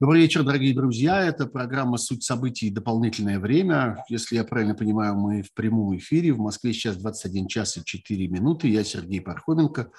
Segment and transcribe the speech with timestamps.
[0.00, 1.22] Добрый вечер, дорогие друзья.
[1.26, 2.68] Это программа «Суть событий.
[2.68, 4.02] и Дополнительное время».
[4.08, 6.32] Если я правильно понимаю, мы в прямом эфире.
[6.32, 8.68] В Москве сейчас 21 час и 4 минуты.
[8.68, 9.90] Я Сергей Пархоменко.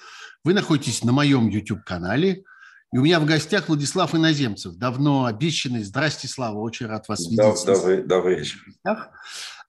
[0.42, 2.42] Вы находитесь на моем YouTube-канале.
[2.92, 5.84] И у меня в гостях Владислав Иноземцев, давно обещанный.
[5.84, 7.64] Здрасте, Слава, очень рад вас видеть.
[7.64, 8.58] Добрый, добрый вечер.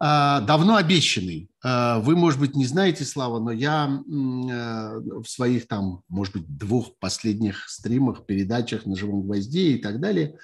[0.06, 1.50] А, давно обещанный.
[1.64, 6.58] А, вы, может быть, не знаете, Слава, но я э, в своих там, может быть,
[6.58, 10.38] двух последних стримах, передачах на живом гвозде и так далее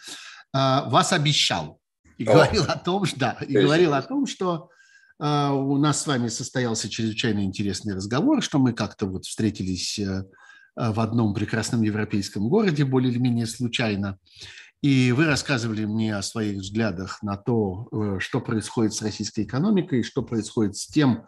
[0.53, 1.81] а, вас обещал.
[2.17, 4.69] И о, говорил о том, что, да, и говорил о том, что
[5.19, 10.23] у нас с вами состоялся чрезвычайно интересный разговор, что мы как-то вот встретились э,
[10.77, 14.17] в одном прекрасном европейском городе, более или менее случайно.
[14.81, 20.03] И вы рассказывали мне о своих взглядах на то, э, что происходит с российской экономикой,
[20.03, 21.25] что происходит с тем,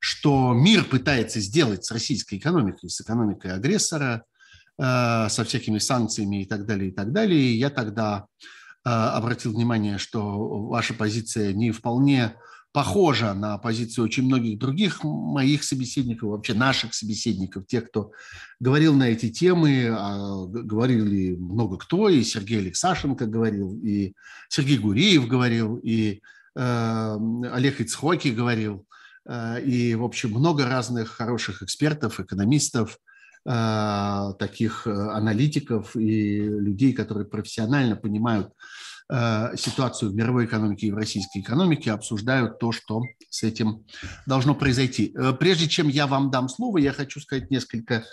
[0.00, 4.24] что мир пытается сделать с российской экономикой, с экономикой агрессора,
[4.78, 7.40] э, со всякими санкциями и так далее, и так далее.
[7.40, 8.26] И я тогда
[8.84, 12.34] э, обратил внимание, что ваша позиция не вполне
[12.78, 18.12] похожа на позицию очень многих других моих собеседников, вообще наших собеседников, тех, кто
[18.60, 24.14] говорил на эти темы, а, говорили много кто, и Сергей Алексашенко говорил, и
[24.48, 26.22] Сергей Гуриев говорил, и
[26.54, 27.16] э,
[27.52, 28.86] Олег Ицхоки говорил,
[29.28, 33.00] э, и, в общем, много разных хороших экспертов, экономистов,
[33.44, 38.87] э, таких аналитиков и людей, которые профессионально понимают Э,
[39.56, 43.84] ситуацию в мировой экономике и в российской экономике, обсуждают то, что с этим
[44.26, 45.12] должно произойти.
[45.16, 48.04] Э, прежде чем я вам дам слово, я хочу сказать несколько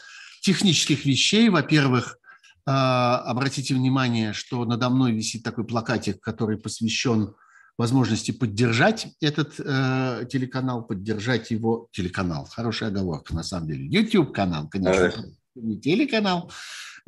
[0.42, 1.50] технических вещей.
[1.50, 2.18] Во-первых,
[2.66, 7.34] э, обратите внимание, что надо мной висит такой плакатик, который посвящен
[7.78, 12.46] возможности поддержать этот э, телеканал, поддержать его телеканал.
[12.46, 13.86] Хорошая оговорка, на самом деле.
[13.86, 16.52] YouTube канал, конечно, не телеканал.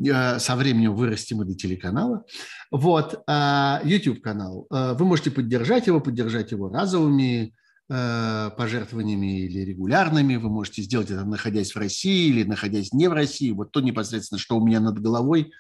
[0.04, 2.24] Э, со временем вырастим и до телеканала.
[2.72, 4.68] Вот, а, YouTube-канал.
[4.72, 7.56] Э, вы можете поддержать его, поддержать его разовыми
[7.90, 10.36] э, пожертвованиями или регулярными.
[10.36, 13.52] Вы можете сделать это, находясь в России или находясь не в России.
[13.52, 15.52] Вот то непосредственно, что у меня над головой,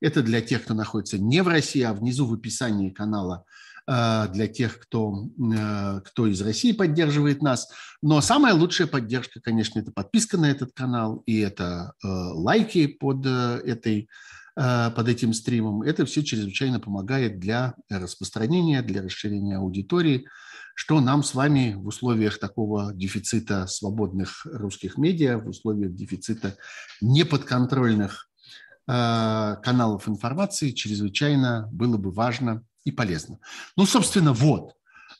[0.00, 3.44] это для тех, кто находится не в России, а внизу в описании канала–
[3.86, 7.68] для тех, кто, э, кто из России поддерживает нас.
[8.02, 13.24] Но самая лучшая поддержка, конечно, это подписка на этот канал и это э, лайки под
[13.26, 14.08] этой
[14.58, 15.82] под этим стримом.
[15.82, 20.26] Это все чрезвычайно помогает для распространения, для расширения аудитории,
[20.74, 26.56] что нам с вами в условиях такого дефицита свободных русских медиа, в условиях дефицита
[27.02, 28.30] неподконтрольных
[28.86, 33.38] каналов информации чрезвычайно было бы важно и полезно.
[33.76, 34.74] Ну, собственно, вот.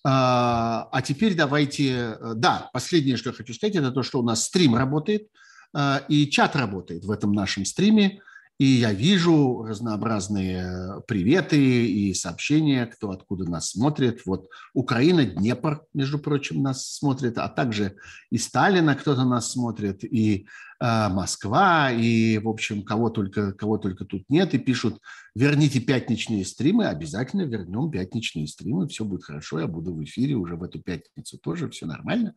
[0.04, 2.16] А, а теперь давайте...
[2.18, 5.28] Э, да, последнее, что я хочу сказать, это то, что у нас стрим работает,
[5.74, 8.20] а, и чат работает в этом нашем стриме.
[8.58, 14.22] И я вижу разнообразные приветы и сообщения, кто откуда нас смотрит.
[14.24, 17.96] Вот Украина, Днепр, между прочим, нас смотрит, а также
[18.30, 20.46] и Сталина кто-то нас смотрит, и
[20.80, 24.54] э, Москва, и, в общем, кого только, кого только тут нет.
[24.54, 25.02] И пишут,
[25.34, 30.56] верните пятничные стримы, обязательно вернем пятничные стримы, все будет хорошо, я буду в эфире уже
[30.56, 32.34] в эту пятницу тоже, все нормально.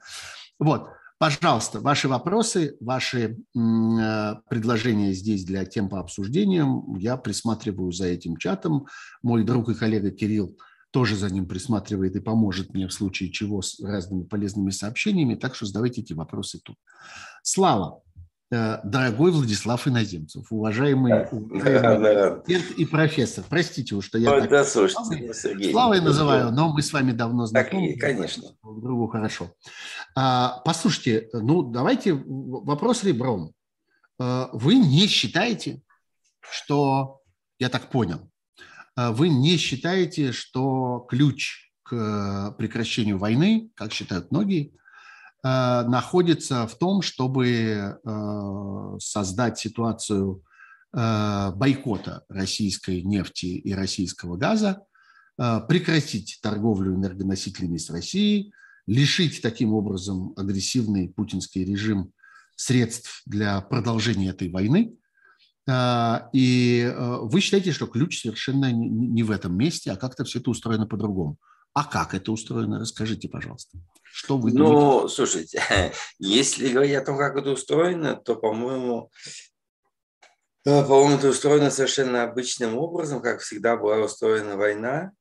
[0.60, 0.90] Вот.
[1.20, 3.20] Пожалуйста, ваши вопросы, ваши
[3.54, 6.96] э, предложения здесь для тем по обсуждениям.
[6.96, 8.88] Я присматриваю за этим чатом.
[9.22, 10.58] Мой друг и коллега Кирилл
[10.92, 15.36] тоже за ним присматривает и поможет мне в случае чего с разными полезными сообщениями.
[15.36, 16.78] Так что задавайте эти вопросы тут.
[17.44, 18.02] Слава,
[18.52, 23.44] дорогой Владислав Иноземцев, уважаемый, уважаемый эксперт и профессор.
[23.48, 26.92] Простите уж, что я Ой, так да, слушайте, ну, Сергей, Славой называю, но мы с
[26.92, 27.94] вами давно знакомы.
[27.94, 28.56] Так, конечно.
[28.64, 29.54] Друг другу хорошо.
[30.16, 33.54] А, послушайте, ну давайте вопрос ребром.
[34.18, 35.82] А, вы не считаете,
[36.40, 37.22] что,
[37.60, 38.32] я так понял,
[38.96, 44.79] а, вы не считаете, что ключ к прекращению войны, как считают многие, Э,
[45.42, 50.44] находится в том, чтобы э, создать ситуацию
[50.94, 54.84] э, бойкота российской нефти и российского газа,
[55.38, 58.52] прекратить торговлю энергоносителями с Россией,
[58.88, 62.12] лишить таким образом агрессивный путинский режим
[62.58, 64.98] средств для продолжения этой войны.
[66.34, 70.86] И вы считаете, что ключ совершенно не в этом месте, а как-то все это устроено
[70.86, 71.38] по-другому.
[71.80, 72.78] А как это устроено?
[72.78, 73.78] Расскажите, пожалуйста.
[74.04, 74.74] Что вы думаете?
[74.74, 75.64] Ну, слушайте,
[76.20, 79.10] если говорить о том, как это устроено, то, по-моему,
[80.66, 85.14] э, по-моему, это устроено совершенно обычным образом, как всегда была устроена война.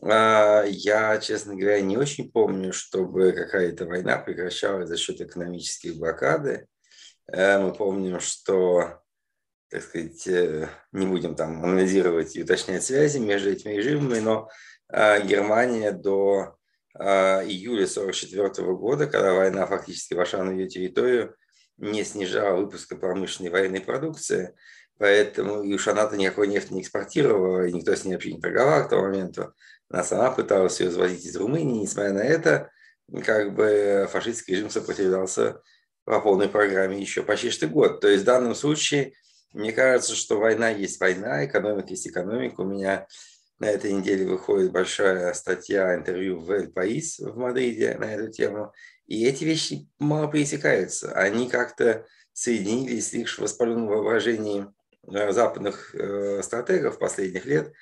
[0.00, 6.68] А, я, честно говоря, не очень помню, чтобы какая-то война прекращалась за счет экономической блокады.
[7.30, 9.02] Э, мы помним, что
[9.68, 10.26] так сказать,
[10.92, 14.50] не будем там анализировать и уточнять связи между этими режимами, но
[14.92, 16.56] Германия до
[16.94, 21.34] июля 1944 года, когда война фактически вошла на ее территорию,
[21.78, 24.54] не снижала выпуска промышленной военной продукции,
[24.98, 28.84] поэтому и уж она-то никакой нефти не экспортировала, и никто с ней вообще не торговал
[28.84, 29.54] к тому моменту.
[29.88, 32.70] Она сама пыталась ее извозить из Румынии, несмотря на это,
[33.24, 35.62] как бы фашистский режим сопротивлялся
[36.04, 38.00] по полной программе еще почти что год.
[38.00, 39.14] То есть в данном случае
[39.52, 42.60] мне кажется, что война есть война, экономика есть экономика.
[42.60, 43.06] У меня
[43.62, 48.72] на этой неделе выходит большая статья, интервью в Эль Паис в Мадриде на эту тему.
[49.06, 51.12] И эти вещи мало пересекаются.
[51.12, 54.66] Они как-то соединились лишь в воспаленном воображении
[55.06, 57.72] э, западных э, стратегов последних лет,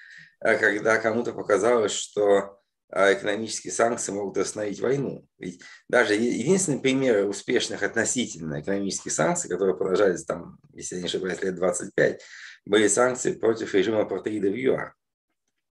[0.45, 2.59] э, когда кому-то показалось, что
[2.93, 5.27] экономические санкции могут остановить войну.
[5.39, 11.41] Ведь даже единственный пример успешных относительно экономических санкций, которые продолжались там, если я не ошибаюсь,
[11.41, 12.21] лет 25,
[12.67, 14.95] были санкции против режима апартеида в ЮАР,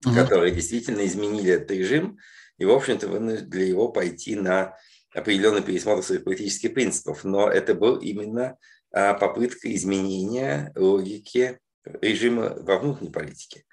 [0.04, 0.14] угу.
[0.14, 2.18] которые действительно изменили этот режим
[2.58, 4.76] и, в общем-то, вынудили его пойти на
[5.14, 8.56] определенный пересмотр своих политических принципов, но это был именно
[8.92, 11.58] а, попытка изменения логики
[12.00, 13.64] режима во внутренней политике.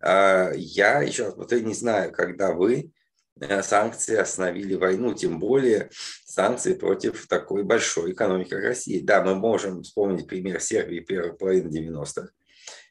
[0.00, 2.92] А, я, еще раз повторю, не знаю, когда вы
[3.40, 5.90] э, санкции остановили войну, тем более
[6.24, 9.04] санкции против такой большой экономики, как Россия.
[9.04, 12.28] Да, мы можем вспомнить пример Сербии первой половины 90-х,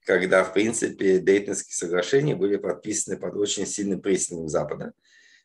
[0.07, 4.94] когда, в принципе, Дейтонские соглашения были подписаны под очень сильным прессингом Запада.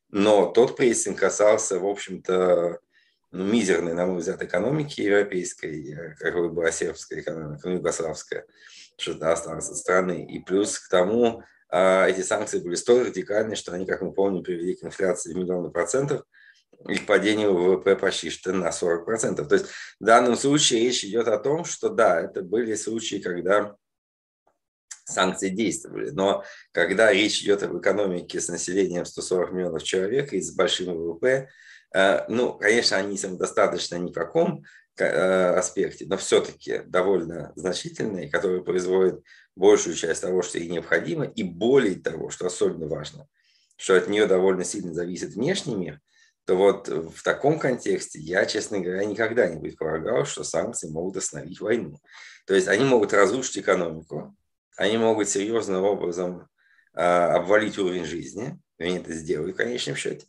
[0.09, 2.79] Но тот прессинг касался, в общем-то,
[3.33, 8.47] ну, мизерной, на мой взгляд, экономики европейской, какой была сербская экономика, ну, югославская,
[8.97, 10.25] что осталось страны.
[10.31, 14.45] И плюс к тому, а, эти санкции были столь радикальны, что они, как мы помним,
[14.45, 16.23] привели к инфляции в миллионы процентов
[16.89, 19.49] и к падению ВВП почти что на 40 процентов.
[19.49, 19.67] То есть
[19.99, 23.77] в данном случае речь идет о том, что да, это были случаи, когда
[25.05, 26.11] санкции действовали.
[26.11, 31.49] Но когда речь идет об экономике с населением 140 миллионов человек и с большим ВВП,
[31.95, 34.65] э, ну, конечно, они самодостаточны ни в каком
[34.99, 39.23] э, аспекте, но все-таки довольно значительные, которые производят
[39.57, 43.27] большую часть того, что ей необходимо, и более того, что особенно важно,
[43.77, 46.01] что от нее довольно сильно зависит внешний мир,
[46.45, 51.61] то вот в таком контексте я, честно говоря, никогда не предполагал, что санкции могут остановить
[51.61, 52.01] войну.
[52.47, 54.35] То есть они могут разрушить экономику,
[54.77, 56.49] они могут серьезным образом
[56.95, 60.27] а, обвалить уровень жизни, они это сделают в конечном счете.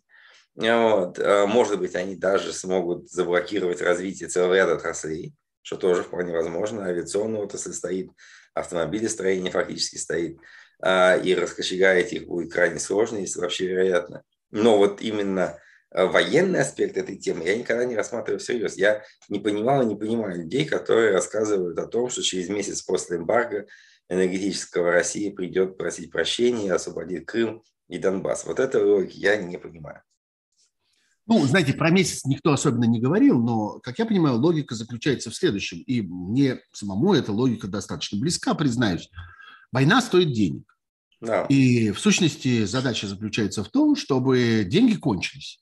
[0.56, 1.20] Вот.
[1.20, 6.86] А, может быть, они даже смогут заблокировать развитие целого ряда отраслей, что тоже вполне возможно.
[6.86, 8.12] Авиационная отрасль стоит,
[8.54, 10.38] автомобилестроение фактически стоит,
[10.82, 14.24] а, и раскочегарить их будет крайне сложно, если вообще вероятно.
[14.52, 15.58] Но вот именно
[15.92, 18.76] военный аспект этой темы я никогда не рассматривал всерьез.
[18.76, 23.18] Я не понимал и не понимаю людей, которые рассказывают о том, что через месяц после
[23.18, 23.68] эмбарго
[24.10, 28.46] энергетического России придет просить прощения освободит Крым и Донбасс.
[28.46, 30.02] Вот это логики я не понимаю.
[31.26, 35.36] Ну, знаете, про месяц никто особенно не говорил, но, как я понимаю, логика заключается в
[35.36, 35.80] следующем.
[35.80, 39.10] И мне самому эта логика достаточно близка, признаюсь.
[39.72, 40.64] Война стоит денег.
[41.22, 41.46] Да.
[41.46, 45.62] И в сущности задача заключается в том, чтобы деньги кончились.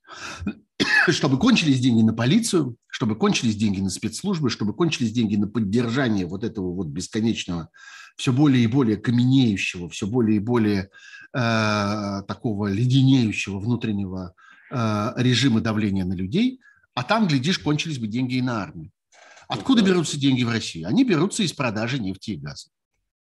[1.09, 6.25] чтобы кончились деньги на полицию, чтобы кончились деньги на спецслужбы, чтобы кончились деньги на поддержание
[6.25, 7.69] вот этого вот бесконечного
[8.17, 10.89] все более и более каменеющего, все более и более
[11.33, 14.33] э, такого леденеющего внутреннего
[14.69, 16.59] э, режима давления на людей,
[16.93, 18.91] а там, глядишь, кончились бы деньги и на армию.
[19.47, 20.83] Откуда берутся деньги в России?
[20.83, 22.69] Они берутся из продажи нефти и газа.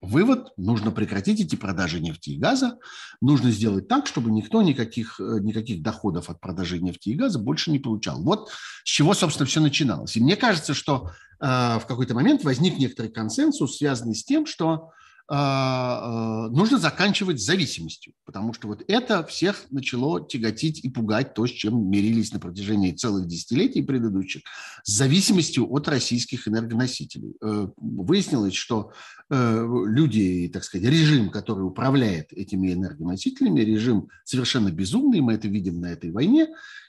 [0.00, 2.78] Вывод– нужно прекратить эти продажи нефти и газа.
[3.21, 7.73] Нужно сделать так, чтобы никто никаких, э, никаких доходов от продажи нефти и газа больше
[7.73, 8.23] не получал.
[8.23, 8.49] Вот
[8.85, 10.17] с чего, собственно, все начиналось.
[10.17, 14.90] И мне кажется, что э, в какой-то момент возник некоторый консенсус, связанный с тем, что
[15.31, 21.91] нужно заканчивать зависимостью, потому что вот это всех начало тяготить и пугать то, с чем
[21.91, 24.43] мирились на протяжении целых десятилетий предыдущих,
[24.85, 27.35] с зависимостью от российских энергоносителей.
[27.43, 28.93] Э, выяснилось, что
[29.31, 35.81] э, люди, так сказать, режим, который управляет этими энергоносителями, режим совершенно безумный, мы это видим
[35.81, 36.49] на этой войне,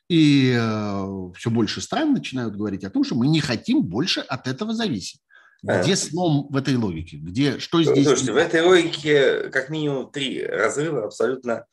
[0.09, 4.47] и э, все больше стран начинают говорить о том, что мы не хотим больше от
[4.47, 5.21] этого зависеть.
[5.61, 7.17] Где слом в этой логике?
[7.17, 8.05] Где, что здесь?
[8.05, 11.65] Слушайте, в этой логике как минимум три разрыва абсолютно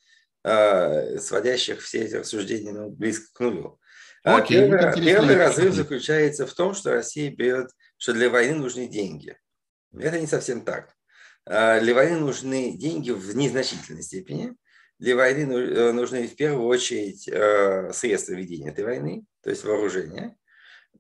[0.45, 3.79] э, сводящих все эти рассуждения ну, близко к нулю.
[4.25, 8.89] А Окей, первый, первый разрыв заключается в том, что Россия берет, что для войны нужны
[8.89, 9.37] деньги.
[9.97, 10.93] Это не совсем так.
[11.47, 14.57] Для войны нужны деньги в незначительной степени.
[14.99, 20.37] Для войны э, нужны в первую очередь э, средства ведения этой войны, то есть вооружение.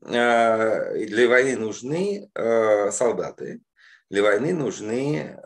[0.03, 3.61] Э, для войны нужны э, солдаты.
[4.11, 5.39] для войны нужны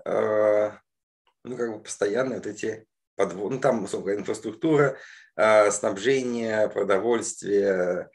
[1.42, 4.99] ну, как бы постоянно вот эти подвод, ну, там, условно инфраструктура,
[5.35, 8.11] снабжение, продовольствие,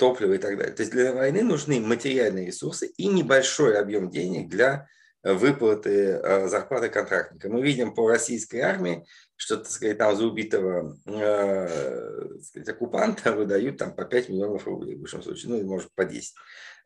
[0.00, 0.74] топливо и так далее.
[0.74, 4.88] То есть для войны нужны материальные ресурсы и небольшой объем денег для
[5.24, 7.48] выплаты зарплаты контрактника.
[7.48, 13.78] Мы видим по российской армии, что, так сказать, там за убитого э, сказать, оккупанта выдают
[13.78, 16.34] там по 5 миллионов рублей в лучшем случае, ну, может по 10.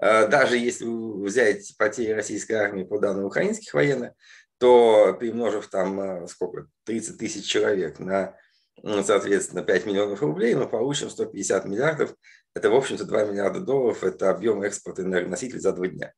[0.00, 4.12] Э, даже если взять потери российской армии по данным украинских военных,
[4.58, 8.34] то перемножив там э, сколько, 30 тысяч человек на,
[8.82, 12.14] соответственно, 5 миллионов рублей, мы получим 150 миллиардов.
[12.54, 16.12] Это, в общем-то, 2 миллиарда долларов, это объем экспорта энергоносителей за два дня.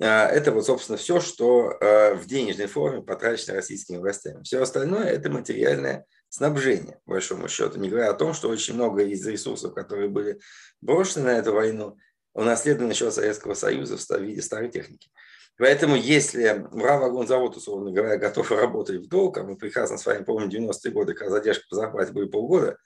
[0.00, 4.42] А, это вот, собственно, все, что а, в денежной форме потрачено российскими властями.
[4.42, 7.78] Все остальное– это материальное снабжение, по большому счету.
[7.78, 10.40] Не говоря о том, что очень много из ресурсов, которые были
[10.80, 11.96] брошены на эту войну,
[12.34, 15.08] унаследованы еще от Советского Союза в виде старой техники.
[15.56, 20.48] Поэтому если Уралвагонзавод, условно говоря, готов работать в долг, а мы прекрасно с вами помним
[20.48, 22.76] 90-е годы, когда задержка по зарплате были полгода,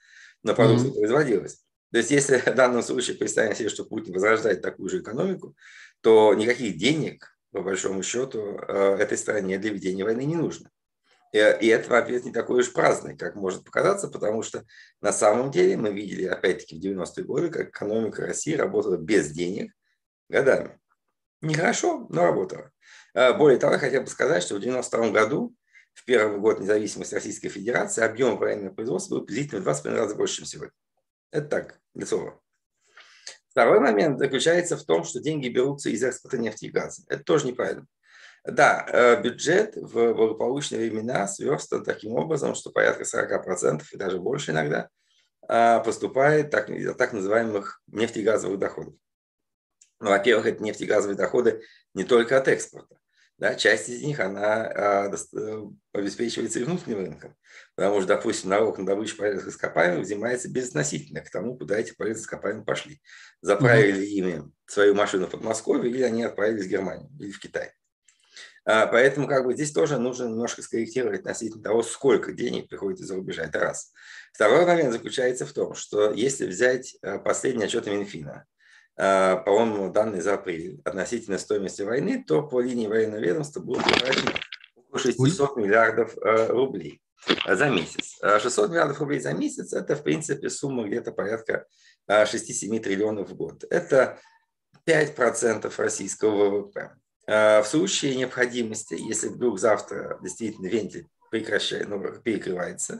[0.43, 0.99] но продукция mm-hmm.
[0.99, 1.63] производилась.
[1.91, 5.55] То есть если в данном случае представим себе, что Путин возрождает такую же экономику,
[6.01, 10.69] то никаких денег, по большому счету, э, этой стране для ведения войны не нужно.
[11.31, 14.65] И это, ответ не такой уж праздный, как может показаться, потому что
[14.99, 19.71] на самом деле мы видели, опять-таки, в 90-е годы, как экономика России работала без денег
[20.27, 20.79] годами.
[21.41, 22.71] Нехорошо, но работала.
[23.13, 25.55] Э, более того, я хотел бы сказать, что в 92 году,
[25.93, 30.37] в первый год независимости Российской Федерации, объем военного производства был приблизительно в 20 раз больше,
[30.37, 30.73] чем сегодня.
[31.31, 32.41] Это так, для слова.
[33.49, 37.03] Второй момент заключается в том, что деньги берутся из экспорта нефти и газа.
[37.07, 37.85] Это тоже неправильно.
[38.45, 44.51] Да, э, бюджет в благополучные времена сверстан таким образом, что порядка 40% и даже больше
[44.51, 44.89] иногда
[45.47, 48.93] э, поступает так, так называемых нефтегазовых доходов.
[49.99, 51.61] Ну, во-первых, это нефтегазовые доходы
[51.93, 52.99] не только от экспорта
[53.39, 57.35] да, часть из них она а, э, обеспечивается и внутренним рынком.
[57.75, 62.23] Потому что, допустим, налог на добычу полезных ископаемых взимается безотносительно к тому, куда эти полезные
[62.23, 63.01] ископаемые пошли.
[63.41, 64.05] Заправили mm-hmm.
[64.05, 67.71] ими свою машину в Подмосковье, или они отправились в Германию, или в Китай.
[68.65, 73.15] А, поэтому как бы здесь тоже нужно немножко скорректировать относительно того, сколько денег приходит из-за
[73.15, 73.43] рубежа.
[73.43, 73.93] Это раз.
[74.33, 78.58] Второй момент заключается в том, что если взять э, последний отчет Минфина, а,
[78.99, 84.33] по-моему, данные за апрель относительно стоимости войны, то по линии военного ведомства будут потрачено
[84.75, 87.01] около 600 миллиардов э, рублей
[87.47, 88.19] за месяц.
[88.21, 91.65] 600 а миллиардов рублей за месяц– это, в принципе, сумма где-то порядка
[92.09, 93.63] 6-7 триллионов в год.
[93.69, 94.19] Это
[94.87, 96.91] 5% российского ВВП.
[97.27, 102.99] А, в случае необходимости, если вдруг завтра действительно вентиль прекращает, ну, перекрывается,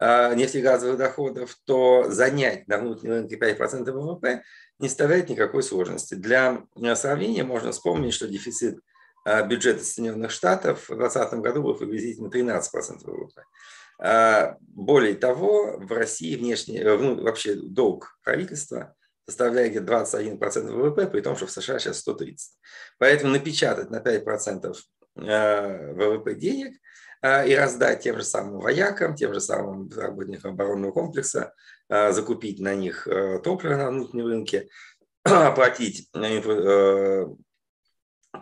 [0.00, 4.42] нефтегазовых доходов, то занять на внутреннем рынке 5% ВВП
[4.78, 6.14] не составляет никакой сложности.
[6.14, 6.62] Для
[6.94, 8.78] сравнения можно вспомнить, что дефицит
[9.24, 12.60] э, бюджета Соединенных Штатов в 2020 году был приблизительно 13%
[13.04, 13.42] ВВП.
[13.98, 18.94] А, более того, в России внешний, э, ну, вообще долг правительства
[19.26, 22.58] составляет где-то 21% ВВП, при том, что в США сейчас 130.
[22.98, 24.74] Поэтому напечатать на 5%
[25.14, 26.76] ВВП денег
[27.22, 31.52] и раздать тем же самым воякам, тем же самым работникам оборонного комплекса
[31.88, 34.68] Э, закупить на них э, топливо на внутреннем рынке,
[35.22, 37.26] оплатить э,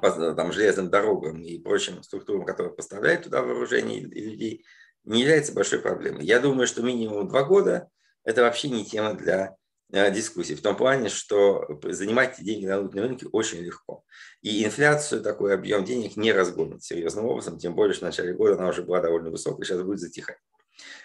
[0.00, 4.64] там, железным дорогам и прочим структурам, которые поставляют туда вооружение и людей,
[5.04, 6.25] не является большой проблемой.
[6.25, 7.88] Я думаю, что минимум два года–
[8.25, 9.54] это вообще не тема для
[9.91, 14.05] дискуссии, в том плане, что занимать деньги на внутреннем рынке очень легко.
[14.43, 18.55] И инфляцию такой объем денег не разгонит серьезным образом, тем более, что в начале года
[18.55, 20.38] она уже была довольно высокой, сейчас будет затихать.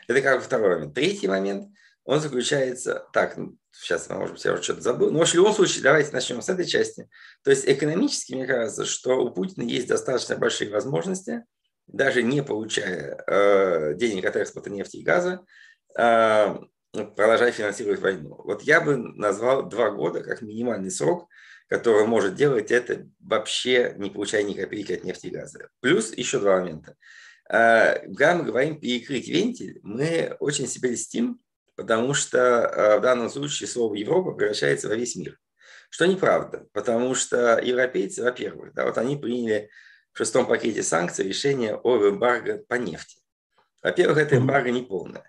[0.07, 0.95] Это как бы второй момент.
[0.95, 1.71] Третий момент–
[2.09, 5.83] он заключается, так, ну, сейчас, может быть, я уже что-то забыл, но в любом случае,
[5.83, 7.07] давайте начнем с этой части.
[7.43, 11.45] То есть экономически, мне кажется, что у Путина есть достаточно большие возможности,
[11.85, 15.45] даже не получая э, денег от экспорта нефти и газа,
[16.93, 18.39] э, продолжать финансировать войну.
[18.43, 21.27] Вот я бы назвал два года как минимальный срок,
[21.67, 25.69] который может делать это вообще не получая ни копейки от нефти и газа.
[25.81, 26.95] Плюс еще два момента.
[27.49, 31.39] Э, когда мы говорим перекрыть вентиль, мы очень себе льстим,
[31.75, 35.37] потому что э, в данном случае слово Европа превращается во весь мир.
[35.89, 39.69] Что неправда, потому что европейцы, во-первых, да, вот они приняли
[40.11, 43.17] в шестом пакете санкций решение о эмбарго по нефти.
[43.81, 45.23] Во-первых, это эмбарго не полное.
[45.23, 45.25] А,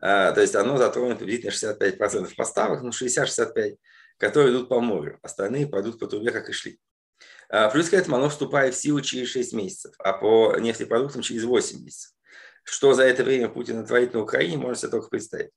[0.00, 3.76] то есть оно затронет приблизительно 65% поставок, ну 60-65%,
[4.18, 5.18] которые идут по морю.
[5.22, 6.78] Остальные пойдут по трубе, как и шли.
[7.50, 11.44] А, плюс к этому оно вступает в силу через 6 месяцев, а по нефтепродуктам через
[11.44, 12.12] 8 месяцев.
[12.62, 15.50] Что за это время Путин творит на Украине, можно себе только представить.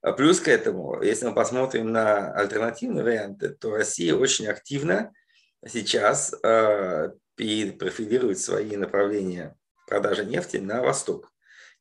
[0.00, 5.12] А плюс к этому, если мы посмотрим на альтернативные варианты, то Россия очень активно
[5.66, 6.34] сейчас
[7.34, 9.56] перепрофилирует свои направления
[9.86, 11.31] продажи нефти на восток.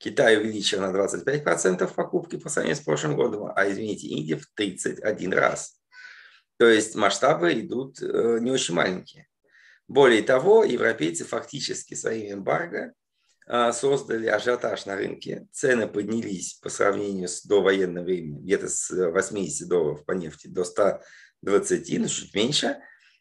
[0.01, 5.33] Китай увеличил на 25% покупки по сравнению с прошлым годом, а, извините, Индия в 31
[5.33, 5.79] раз.
[6.57, 9.27] То есть масштабы идут э, не очень маленькие.
[9.87, 12.93] Более того, европейцы фактически своим эмбарго
[13.45, 15.47] а, создали ажиотаж на рынке.
[15.51, 21.99] Цены поднялись по сравнению с довоенным временем где-то с 80 долларов по нефти до 120,
[21.99, 22.77] ну чуть меньше.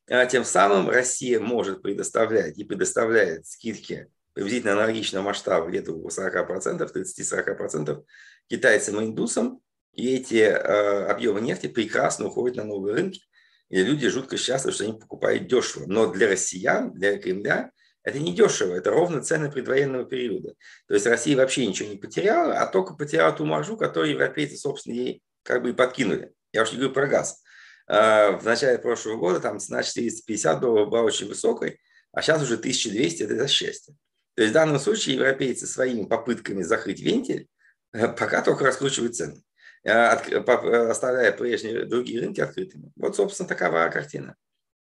[0.09, 4.09] А тем самым Россия может предоставлять и предоставляет скидки
[4.41, 8.05] приблизительно аналогичного масштаба, где-то около 40%, 30-40%
[8.49, 9.61] китайцам и индусам.
[9.93, 13.21] И эти э, объемы нефти прекрасно уходят на новые рынки,
[13.69, 15.85] и люди жутко счастливы, что они покупают дешево.
[15.87, 17.71] Но для россиян, для Кремля
[18.03, 20.55] это не дешево, это ровно цены предвоенного периода.
[20.89, 24.95] То есть Россия вообще ничего не потеряла, а только потеряла ту маржу, которую европейцы, собственно,
[24.95, 26.33] ей как бы и подкинули.
[26.53, 27.43] Я уж не говорю про газ.
[27.87, 31.79] А, в начале прошлого года там цена 450 долларов была очень высокой,
[32.13, 33.95] а сейчас уже 1200, это счастье.
[34.41, 37.47] То есть в данном случае европейцы своими попытками закрыть вентиль
[37.93, 39.43] э, пока только раскручивают цены,
[39.85, 42.91] э, оставляя прежние другие рынки открытыми.
[42.97, 44.35] Вот, собственно, такова картина.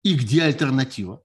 [0.03, 1.23] И где альтернатива?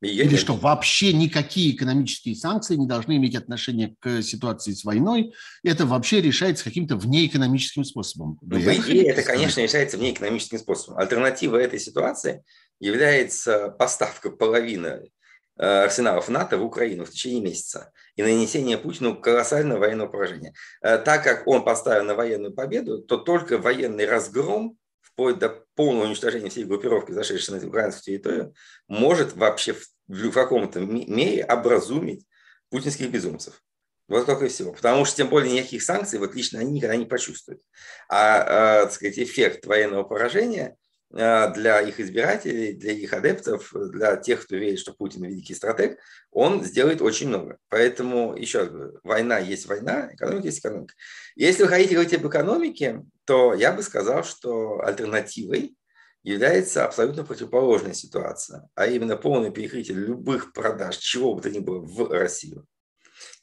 [0.00, 0.40] Ее Или нет.
[0.40, 5.34] что, вообще никакие экономические санкции не должны иметь отношения к ситуации с войной?
[5.62, 8.38] Это вообще решается каким-то внеэкономическим способом?
[8.40, 11.00] Ну, по идее, это, конечно, решается внеэкономическим способом.
[11.00, 12.44] Альтернатива этой ситуации
[12.80, 15.10] является поставка половины
[15.56, 20.52] арсеналов НАТО в Украину в течение месяца и нанесение Путину колоссального военного поражения.
[20.82, 26.06] Э, так как он поставил на военную победу, то только военный разгром вплоть до полного
[26.06, 28.54] уничтожения всей группировки, зашедшей на украинскую территорию,
[28.88, 32.26] может вообще в, в каком-то мере образумить
[32.70, 33.62] путинских безумцев.
[34.08, 34.72] Вот только и всего.
[34.72, 37.62] Потому что, тем более, никаких санкций вот лично они никогда не почувствуют.
[38.08, 40.76] А, а так сказать, эффект военного поражения
[41.10, 45.98] для их избирателей, для их адептов, для тех, кто верит, что Путин великий стратег,
[46.32, 47.58] он сделает очень много.
[47.68, 50.94] Поэтому, еще раз говорю, война есть война, экономика есть экономика.
[51.36, 55.76] Если вы хотите говорить об экономике, то я бы сказал, что альтернативой
[56.24, 61.80] является абсолютно противоположная ситуация, а именно полное перекрытие любых продаж, чего бы то ни было
[61.80, 62.66] в Россию.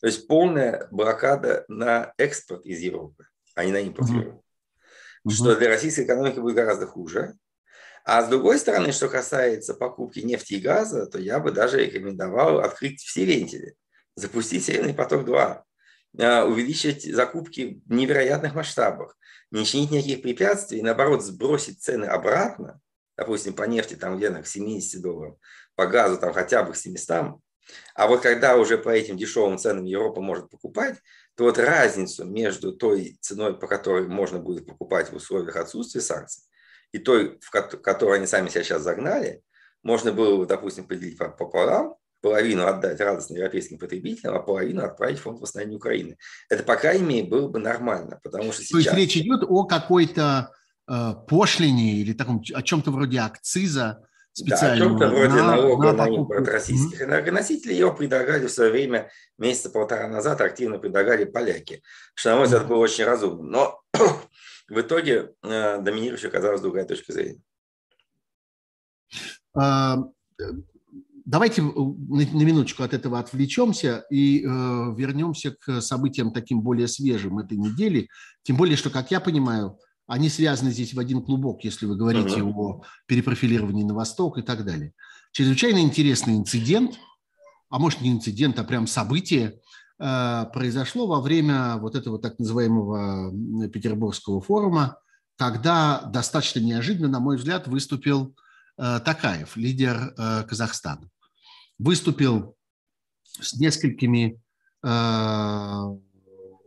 [0.02, 4.44] То есть полная блокада на экспорт из Европы, а не на импорт в Европу.
[5.30, 7.36] Что для российской экономики будет гораздо хуже,
[8.04, 12.60] а с другой стороны, что касается покупки нефти и газа, то я бы даже рекомендовал
[12.60, 13.76] открыть все вентили,
[14.16, 15.62] запустить Северный поток-2,
[16.20, 19.18] а, увеличить закупки в невероятных масштабах,
[19.52, 22.80] не чинить никаких препятствий, наоборот, сбросить цены обратно,
[23.18, 25.38] допустим, по нефти там где-то к 70 долларов,
[25.76, 27.40] по газу там хотя бы к 700,
[27.94, 30.98] а вот когда уже по этим дешевым ценам Европа может покупать,
[31.36, 36.44] то вот разницу между той ценой, по которой можно будет покупать в условиях отсутствия санкций,
[36.92, 39.42] и той, в которую они сами себя сейчас загнали,
[39.84, 45.42] можно было, допустим, поделить пополам, половину отдать радостно европейским потребителям, а половину отправить в фонд
[45.42, 46.18] восстановления Украины.
[46.50, 48.72] Это, по крайней мере, было бы нормально, потому что сейчас...
[48.72, 50.52] То есть речь идет о какой-то
[50.88, 55.00] э, пошлине или таком, о чем-то вроде акциза, специального.
[55.00, 57.06] Да, о чем-то вроде на, налога на, на импорт российских mm-hmm.
[57.06, 57.78] энергоносителей.
[57.78, 61.84] Его предлагали в свое время, месяца полтора назад, активно предлагали поляки.
[62.14, 63.44] Что, на мой взгляд, было очень разумно.
[63.44, 63.82] Но
[64.72, 67.42] в итоге э, доминирующей оказалась другая точка зрения.
[69.54, 69.98] А,
[71.26, 77.58] давайте на, минуточку от этого отвлечемся и э, вернемся к событиям таким более свежим этой
[77.58, 78.08] недели.
[78.44, 82.40] Тем более, что, как я понимаю, они связаны здесь в один клубок, если вы говорите
[82.40, 82.54] uh-huh.
[82.56, 84.94] о перепрофилировании на восток и так далее.
[85.34, 86.98] Чрезвычайно интересный инцидент,
[87.70, 89.71] а может не инцидент, а прям событие, Э,
[90.02, 93.32] произошло во время вот этого так называемого
[93.68, 94.98] Петербургского форума,
[95.38, 98.36] когда достаточно неожиданно, на мой взгляд, выступил
[98.78, 101.08] э, Такаев, лидер э, Казахстана.
[101.78, 102.56] Выступил
[103.24, 104.40] с несколькими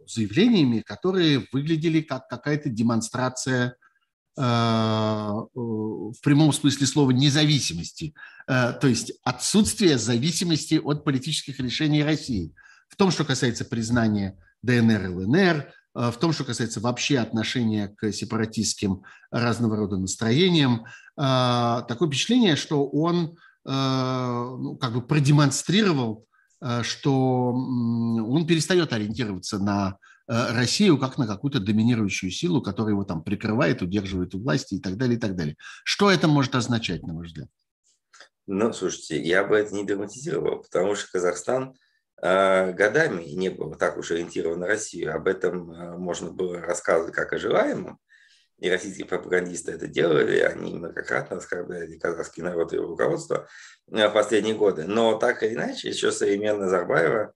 [0.06, 3.76] заявлениями, которые выглядели как какая-то демонстрация
[4.36, 5.48] в
[6.22, 8.14] прямом смысле слова независимости,
[8.46, 12.54] то есть отсутствие зависимости от политических решений России–
[12.94, 15.56] в том, что касается признания ДНР и ЛНР,
[15.96, 19.02] э, в том, что касается вообще отношения к сепаратистским
[19.32, 20.86] разного рода настроениям.
[21.16, 26.26] Э, такое впечатление, что он э, ну, как бы продемонстрировал,
[26.82, 33.82] что он перестает ориентироваться на Россию как на какую-то доминирующую силу, которая его там прикрывает,
[33.82, 35.56] удерживает у власти и так далее, и так далее.
[35.82, 37.48] Что это может означать, на ваш взгляд?
[38.46, 41.74] Ну, слушайте, я бы это не драматизировал, потому что Казахстан
[42.22, 45.14] а, годами не был так уж ориентирован на Россию.
[45.14, 47.98] Об этом а, можно было рассказывать как о желаемом,
[48.58, 53.48] и российские пропагандисты это делали, они многократно оскорбляли казахский народ и его руководство
[53.86, 54.84] в последние годы.
[54.84, 57.34] Но так или иначе, еще современная Назарбаева,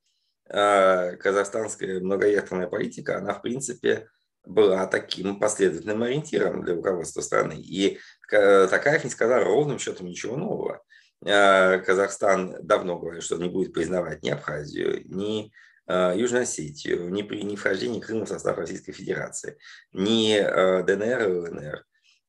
[1.18, 4.08] казахстанская многоякторная политика, она в принципе
[4.46, 7.60] была таким последовательным ориентиром для руководства страны.
[7.60, 7.98] И
[8.30, 10.82] Такаев не сказал ровным счетом ничего нового.
[11.24, 15.52] Казахстан давно говорит, что не будет признавать ни Абхазию, ни
[15.88, 19.58] Южную Осетию, ни при ни вхождении Крыма в состав Российской Федерации,
[19.92, 21.84] ни ДНР и ЛНР.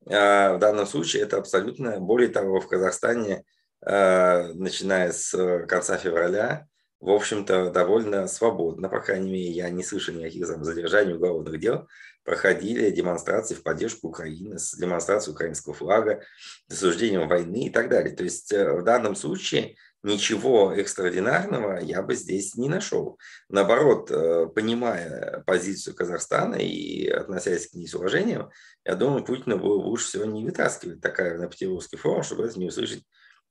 [0.06, 3.44] В данном случае это абсолютно, более того, в Казахстане,
[3.82, 6.66] начиная с конца февраля,
[7.00, 11.86] в общем-то, довольно свободно, по крайней мере, я не слышал никаких там, задержаний уголовных дел,
[12.24, 16.22] проходили демонстрации в поддержку Украины, с демонстрацией украинского флага,
[16.68, 18.14] с осуждением войны и так далее.
[18.14, 23.18] То есть э, в данном случае ничего экстраординарного я бы здесь не нашел.
[23.48, 28.50] Наоборот, э, понимая позицию Казахстана и относясь к ней с уважением,
[28.84, 32.58] я думаю, Путина было бы лучше всего не вытаскивать такая на Петербургский форум, чтобы это
[32.58, 33.04] не услышать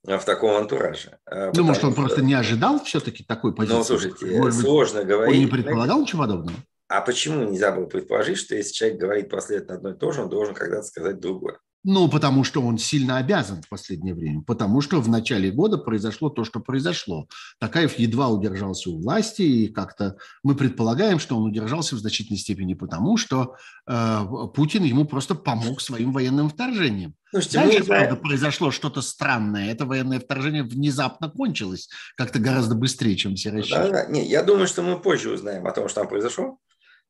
[0.07, 1.17] Э, в таком антураже.
[1.29, 2.01] Э, ну, может, он что...
[2.01, 3.77] просто не ожидал все-таки такой позиции?
[3.77, 5.35] Ну, слушайте, может сложно быть, говорить.
[5.35, 6.57] Он не предполагал ничего подобного?
[6.89, 10.29] А почему нельзя было предположить, что если человек говорит последовательно одно и то же, он
[10.29, 11.59] должен когда-то сказать другое?
[11.83, 14.41] Ну, потому что он сильно обязан в последнее время.
[14.41, 17.27] Потому что в начале года произошло то, что произошло.
[17.59, 22.73] Такаев едва удержался у власти, и как-то мы предполагаем, что он удержался в значительной степени
[22.73, 23.55] потому, что
[23.87, 24.19] э,
[24.55, 27.13] Путин ему просто помог своим военным вторжением.
[27.29, 29.71] Слушайте, Дальше, правда, произошло что-то странное.
[29.71, 33.91] Это военное вторжение внезапно кончилось как-то гораздо быстрее, чем все рассчитывали.
[33.91, 34.11] Да, да.
[34.11, 36.57] Не, я думаю, что мы позже узнаем о том, что там произошло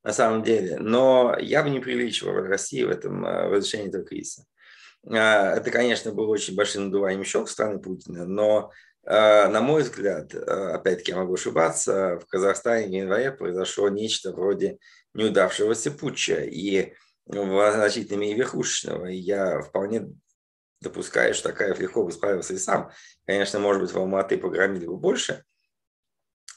[0.04, 0.78] на самом деле.
[0.80, 4.46] Но я бы не преувеличивал России в этом э, в разрешении этого кризиса.
[5.08, 8.72] А, это, конечно, было очень большим надуванием щек страны Путина, но,
[9.06, 14.32] а, на мой взгляд, а, опять-таки я могу ошибаться, в Казахстане в январе произошло нечто
[14.32, 14.78] вроде
[15.14, 16.94] неудавшегося путча и
[17.26, 19.08] в значительной мере верхушечного.
[19.08, 20.10] И я вполне
[20.82, 22.92] допускаю, что Такаев легко бы справился и сам.
[23.26, 25.44] Конечно, может быть, в Алматы погромили бы больше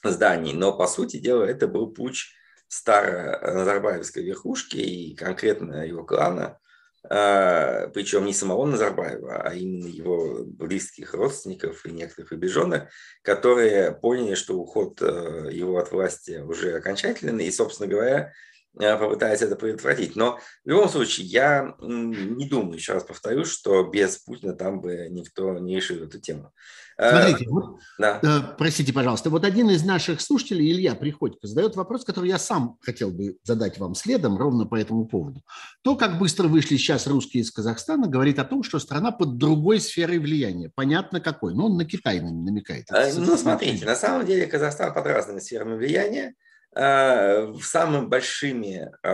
[0.03, 2.33] зданий, но, по сути дела, это был путь
[2.73, 6.59] старой Назарбаевской верхушки и конкретно его клана–
[7.11, 12.85] а, причем не самого Назарбаева, а именно его близких родственников и некоторых приближенных,
[13.23, 18.33] которые поняли, что уход э, его от власти уже окончательный, и, собственно говоря,
[18.79, 20.17] э, попытаются это предотвратить.
[20.17, 25.09] Но в любом случае, я не думаю, еще раз повторю, что без Путина там бы
[25.11, 26.53] никто не решил эту тему.
[26.99, 28.21] Э, Смотрите, вот, да.
[28.23, 32.77] э, простите, пожалуйста, вот один из наших слушателей, Илья Приходько, задает вопрос, который я сам
[32.81, 35.43] хотел бы задать вам следом ровно по этому поводу.
[35.83, 39.81] То, как быстро вышли сейчас русские из Казахстана, говорит о том, что страна под другой
[39.81, 40.71] сферой влияния.
[40.75, 42.87] Понятно какой, но он на Китай намекает.
[42.91, 46.35] Это ну, смотрите, на самом деле Казахстан под разными сферами влияния.
[46.75, 49.09] Э, самыми большими э,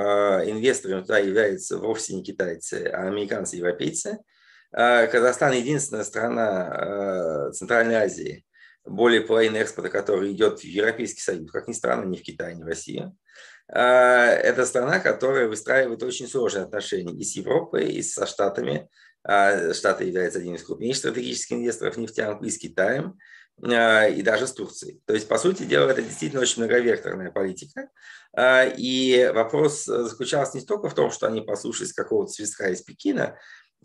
[0.50, 4.18] инвесторами туда являются вовсе не китайцы, а американцы и европейцы–
[4.72, 8.44] а, Казахстан единственная страна а, Центральной Азии,
[8.84, 12.62] более половины экспорта которой идет в Европейский Союз, как ни странно, ни в Китай, ни
[12.62, 13.16] в Россию.
[13.68, 18.88] А, это страна, которая выстраивает очень сложные отношения и с Европой, и со Штатами.
[19.72, 23.18] Штаты являются одним из крупнейших стратегических инвесторов нефтянку, и с Китаем,
[23.62, 25.00] и даже с Турцией.
[25.06, 27.88] То есть, по сути дела, это действительно очень многовекторная политика.
[28.38, 33.36] И вопрос заключался не только в том, что они послушались какого-то свистка из Пекина,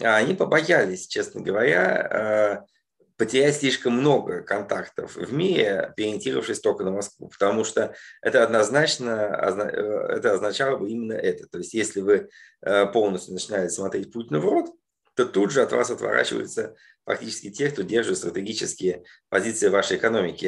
[0.02, 2.74] а они побоялись, честно говоря, э,
[3.18, 10.16] потерять слишком много контактов в мире, переориентировавшись только на Москву, потому что это однозначно э,
[10.18, 11.48] это означало бы именно это.
[11.48, 12.30] То есть если вы
[12.62, 14.72] э, полностью начинаете смотреть Путину в рот,
[15.16, 20.48] то тут же от вас отворачиваются фактически те, кто держит стратегические позиции вашей экономики.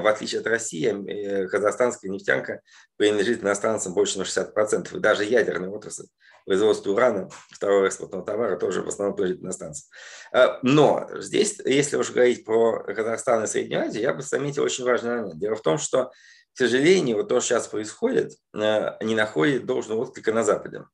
[0.00, 2.62] В отличие от России, казахстанская нефтянка
[2.96, 6.06] принадлежит иностранцам больше на 60%, и даже ядерная отрасль
[6.44, 9.88] производство урана, второго экспортного товара, тоже в основном принадлежит иностранцам.
[10.32, 14.84] А, но здесь, если уж говорить про Казахстан и Среднюю Азию, я бы заметил очень
[14.84, 15.38] важный момент.
[15.38, 20.00] Дело в том, что, к сожалению, вот то, что сейчас происходит, э, не находит должного
[20.02, 20.84] отклика на Западе.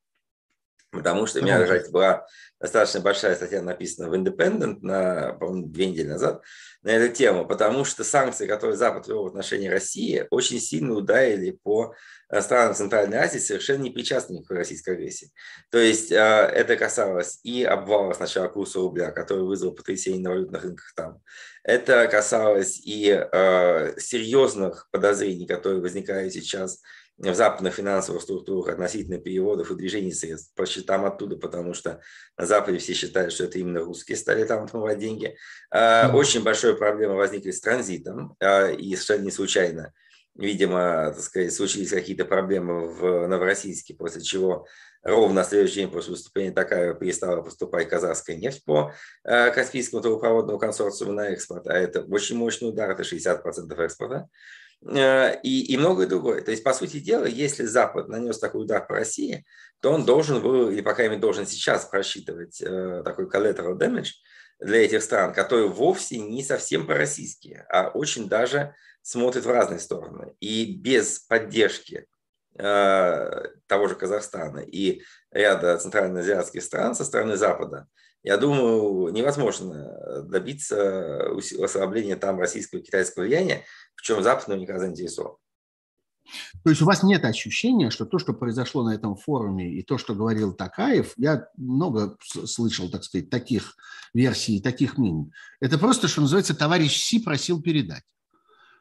[0.97, 2.27] Потому что у меня кстати, была
[2.61, 6.43] достаточно большая статья написана в Independent, на, по-моему, две недели назад,
[6.83, 11.51] на эту тему, потому что санкции, которые Запад ввел в отношении России, очень сильно ударили
[11.51, 11.95] по
[12.31, 15.33] э, странам Центральной Азии, совершенно не причастными к российской агрессии.
[15.71, 20.63] То есть э, это касалось и обвала сначала курса рубля, который вызвал потрясение на валютных
[20.63, 21.21] рынках там.
[21.65, 26.81] Это касалось и э, серьезных подозрений, которые возникают сейчас
[27.19, 30.53] в западных финансовых структурах относительно переводов и движений средств.
[30.55, 32.01] По счетам оттуда, потому что
[32.37, 35.37] на Западе все считают, что это именно русские стали там отмывать деньги.
[35.71, 39.95] А, очень большая проблема возникли с транзитом, а, и совершенно не случайно
[40.39, 44.67] видимо, так сказать, случились какие-то проблемы в Новороссийске, после чего
[45.03, 48.93] ровно на следующий день после выступления такая перестала поступать казахская нефть по
[49.25, 54.29] э, Каспийскому трубопроводному консорциуму на экспорт, а это очень мощный удар, это 60% экспорта,
[54.83, 56.43] и, и многое другое.
[56.43, 59.45] То есть, по сути дела, если Запад нанес такой удар по России,
[59.81, 64.11] то он должен был, или, по крайней мере, должен сейчас просчитывать э, такой collateral damage
[64.59, 70.35] для этих стран, которые вовсе не совсем пророссийские, а очень даже смотрят в разные стороны.
[70.41, 72.16] И без поддержки э,
[72.57, 77.87] того же Казахстана и ряда центральноазиатских стран со стороны Запада,
[78.23, 83.65] я думаю, невозможно добиться ослабления там российского и китайского влияния,
[83.95, 85.37] в чем Запад наверняка заинтересован.
[86.65, 89.97] То есть у вас нет ощущения, что то, что произошло на этом форуме, и то,
[89.97, 93.77] что говорил Такаев, я много слышал, так сказать, таких
[94.13, 98.03] версий, таких мнений, это просто, что называется, товарищ Си просил передать.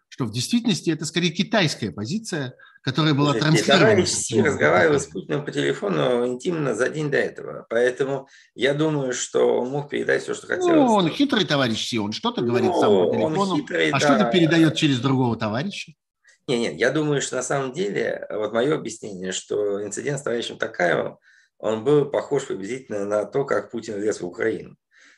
[0.09, 4.05] Что в действительности это скорее китайская позиция, которая была транслирована.
[4.05, 7.65] Си разговаривал с Путиным по телефону интимно за день до этого.
[7.69, 10.75] Поэтому я думаю, что он мог передать все, что хотел.
[10.75, 13.99] Ну, он хитрый товарищ Си, он что-то говорит ну, сам по телефону, хитрый, а да.
[13.99, 15.93] что-то передает через другого товарища.
[16.47, 20.59] Нет, нет, я думаю, что на самом деле, вот мое объяснение, что инцидент с товарищем
[20.59, 21.17] Такаевым,
[21.57, 24.75] он был похож приблизительно на то, как Путин лез в Украину.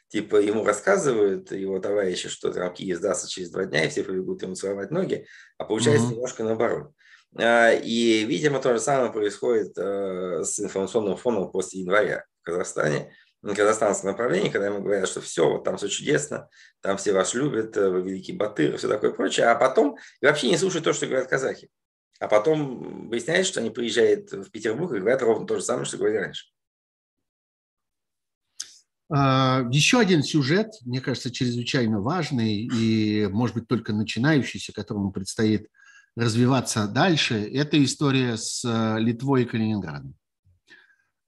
[0.09, 4.41] Типа ему рассказывают его товарищи, что там Киев сдастся через два дня, и все побегут
[4.41, 6.11] ему целовать ноги, а получается mm-hmm.
[6.11, 6.91] немножко наоборот.
[7.37, 13.11] А, и, видимо, то же самое происходит э, с информационным фоном после января в Казахстане
[13.55, 16.49] казахстанском направлении, когда ему говорят, что все, вот там все чудесно,
[16.81, 20.57] там все вас любят, э, вы великий батыр, все такое прочее, а потом вообще не
[20.57, 21.69] слушают то, что говорят казахи.
[22.19, 25.97] А потом выясняется, что они приезжают в Петербург и говорят ровно то же самое, что
[25.97, 26.47] говорили раньше.
[29.09, 35.67] А, еще один сюжет, мне кажется, чрезвычайно важный и, может быть, только начинающийся, которому предстоит
[36.15, 40.15] развиваться дальше, это история с э, Литвой и Калининградом.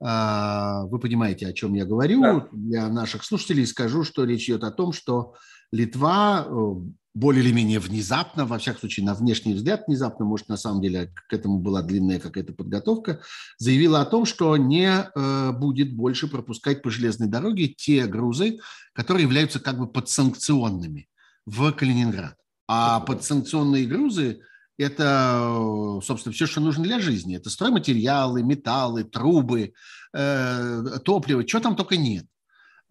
[0.01, 2.21] А, вы понимаете, о чем я говорю.
[2.21, 2.47] Да.
[2.51, 5.35] Для наших слушателей скажу, что речь идет о том, что
[5.71, 6.75] Литва э,
[7.15, 11.11] более или менее внезапно, во всяком случае, на внешний взгляд внезапно, может, на самом деле
[11.27, 13.21] к этому была длинная какая-то подготовка,
[13.57, 18.59] заявила о том, что не э, будет больше пропускать по железной дороге те грузы,
[18.93, 21.09] которые являются как бы подсанкционными
[21.45, 22.35] в Калининград.
[22.67, 24.41] А подсанкционные грузы
[24.77, 27.35] это, собственно, все, что нужно для жизни.
[27.35, 29.73] Это стройматериалы, металлы, трубы,
[30.13, 32.25] э, топливо, чего там только нет.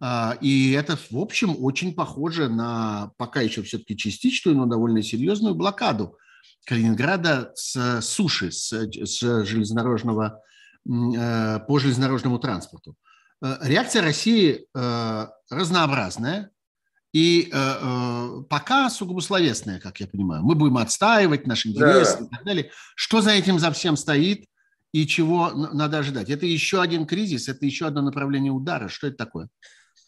[0.01, 5.55] А, и это, в общем, очень похоже на пока еще все-таки частичную, но довольно серьезную
[5.55, 6.17] блокаду
[6.65, 10.41] Калининграда с суши, с, с железнодорожного,
[10.87, 12.95] э, по железнодорожному транспорту.
[13.41, 14.65] Э, реакция России
[15.49, 16.51] разнообразная.
[17.11, 20.43] И э, э, пока сугубо словесная, как я понимаю.
[20.43, 22.25] Мы будем отстаивать наши интересы да.
[22.25, 22.71] и так далее.
[22.95, 24.45] Что за этим за всем стоит
[24.91, 26.29] и чего надо ожидать?
[26.29, 28.89] Это еще один кризис, это еще одно направление удара.
[28.89, 29.49] Что это такое?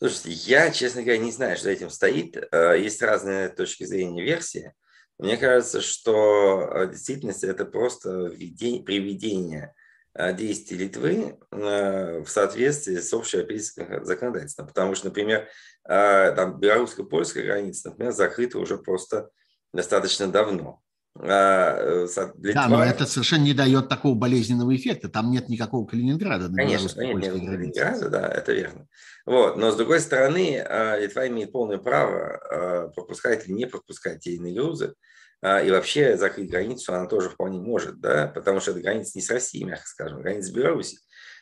[0.01, 2.35] Слушайте, я, честно говоря, не знаю, что за этим стоит.
[2.51, 4.73] Э, есть разные точки зрения версии.
[5.19, 9.75] Мне кажется, что э, в это просто приведение
[10.13, 14.67] Э, действий Литвы в соответствии с общеевропейским законодательством.
[14.67, 15.47] Потому что, например,
[15.87, 19.29] белорусско-польская граница, например, закрыта уже просто
[19.73, 20.80] достаточно давно.
[21.23, 22.33] А, Литва...
[22.63, 25.09] Да, но это совершенно не дает такого болезненного эффекта.
[25.09, 26.49] Там нет никакого Калининграда.
[26.49, 28.87] На Конечно, нет, нет Калининграда, да, это верно.
[29.25, 29.57] Вот.
[29.57, 30.65] Но, с другой стороны,
[30.99, 34.95] Литва имеет полное право пропускать или не пропускать те иные грузы,
[35.41, 39.21] а, и вообще закрыть границу она тоже вполне может, да, потому что это граница не
[39.21, 40.99] с Россией, мягко скажем, граница с Беларусью.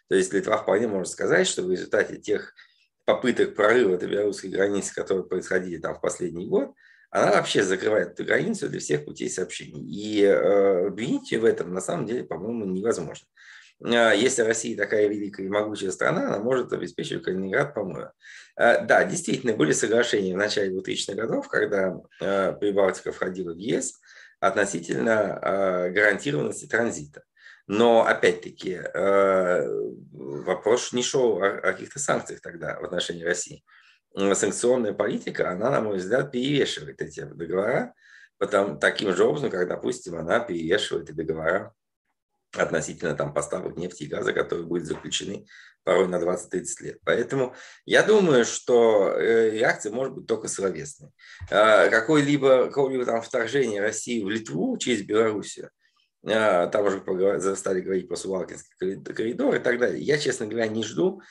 [0.08, 2.54] То есть Литва вполне может сказать, что в результате тех
[3.06, 6.72] попыток прорыва этой белорусской границы, которые происходили там в последний год,
[7.12, 9.82] она вообще закрывает эту границу для всех путей сообщений.
[9.82, 13.26] И э, обвинить ее в этом на самом деле, по-моему, невозможно.
[13.84, 18.10] А, если Россия такая великая и могучая страна, она может обеспечить Калининград помоем.
[18.56, 24.00] А, да, действительно, были соглашения в начале 2000-х годов, когда Прибалтика входила в ЕС
[24.40, 27.24] относительно гарантированности транзита.
[27.68, 28.80] Но, опять-таки,
[30.12, 33.64] вопрос не шел о каких-то санкциях тогда в отношении России.
[34.16, 37.94] Санкционная политика, она, на мой взгляд, перевешивает эти договора,
[38.38, 41.74] потому, таким же образом, как, допустим, она перевешивает и договора
[42.54, 45.46] относительно там, поставок нефти и газа, которые будут заключены
[45.84, 46.98] порой на 20-30 лет.
[47.06, 51.12] Поэтому я думаю, что э, реакция может быть только словесной.
[51.50, 55.70] А, какое-либо, какое-либо там вторжение России в Литву через Белоруссию,
[56.26, 60.02] а, там уже стали говорить про Сувалкинский коридор и так далее.
[60.02, 61.22] Я, честно говоря, не жду,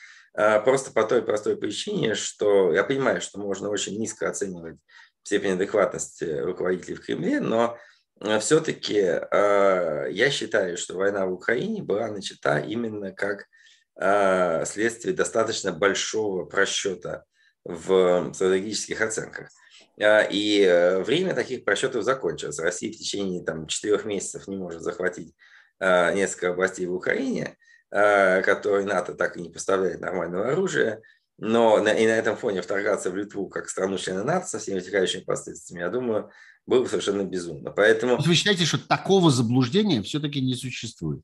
[0.63, 4.77] просто по той простой причине, что я понимаю, что можно очень низко оценивать
[5.23, 7.77] степень адекватности руководителей в Кремле, но
[8.39, 13.45] все-таки я считаю, что война в Украине была начата именно как
[14.67, 17.25] следствие достаточно большого просчета
[17.65, 19.49] в стратегических оценках.
[20.31, 22.59] И э, время таких просчетов закончилось.
[22.59, 25.35] Россия в течение там, четырех месяцев не может захватить
[25.81, 27.57] несколько областей в Украине,
[27.91, 31.01] которые НАТО так и не поставляет нормального оружия.
[31.39, 34.79] Но на, и на этом фоне вторгаться в Литву как страну члена НАТО со всеми
[34.79, 36.29] вытекающими последствиями, я думаю,
[36.65, 37.71] было бы совершенно безумно.
[37.71, 38.17] Поэтому...
[38.21, 41.21] Вы считаете, что такого заблуждения все-таки не существует?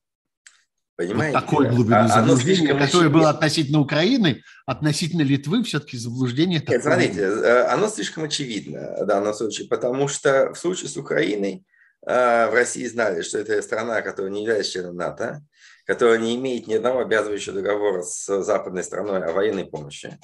[0.95, 1.37] Понимаете?
[1.37, 6.63] Вот такой глубины а, заблуждения, которое было относительно Украины, относительно Литвы все-таки заблуждение.
[6.65, 11.65] Нет, смотрите, э, оно слишком очевидно в данном случае, потому что в случае с Украиной
[12.07, 15.43] э, в России знали, что это страна, которая не является членом НАТО,
[15.85, 20.17] которая не имеет ни одного обязывающего договора с западной страной о военной помощи.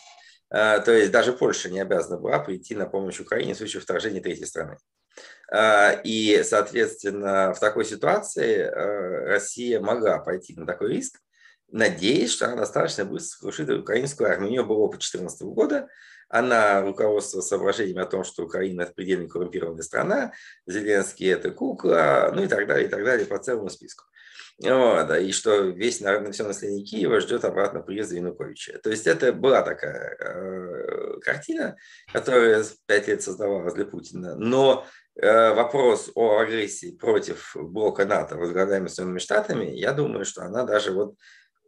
[0.50, 4.22] А, то есть даже Польша не обязана была прийти на помощь Украине в случае вторжения
[4.22, 4.78] третьей страны.
[5.52, 11.20] А, и, соответственно, в такой ситуации а, Россия могла пойти на такой риск,
[11.72, 14.48] надеясь, что она достаточно быстро сокрушит украинскую армию.
[14.48, 15.88] У нее был опыт 2014 года,
[16.28, 20.32] она руководствовалась соображением о том, что Украина– это предельно коррумпированная страна,
[20.66, 24.06] Зеленский– это кукла, ну и так далее, и так далее по целому списку.
[24.64, 28.80] Вот, и что весь, наверное, все население Киева ждет обратно приезда Януковича.
[28.84, 31.76] То есть это была такая э, картина,
[32.14, 34.36] которая пять лет создавалась для Путина.
[34.36, 40.64] Но э, вопрос о агрессии против блока НАТО, возглавляемого Соединенными Штатами, я думаю, что она
[40.64, 41.16] даже вот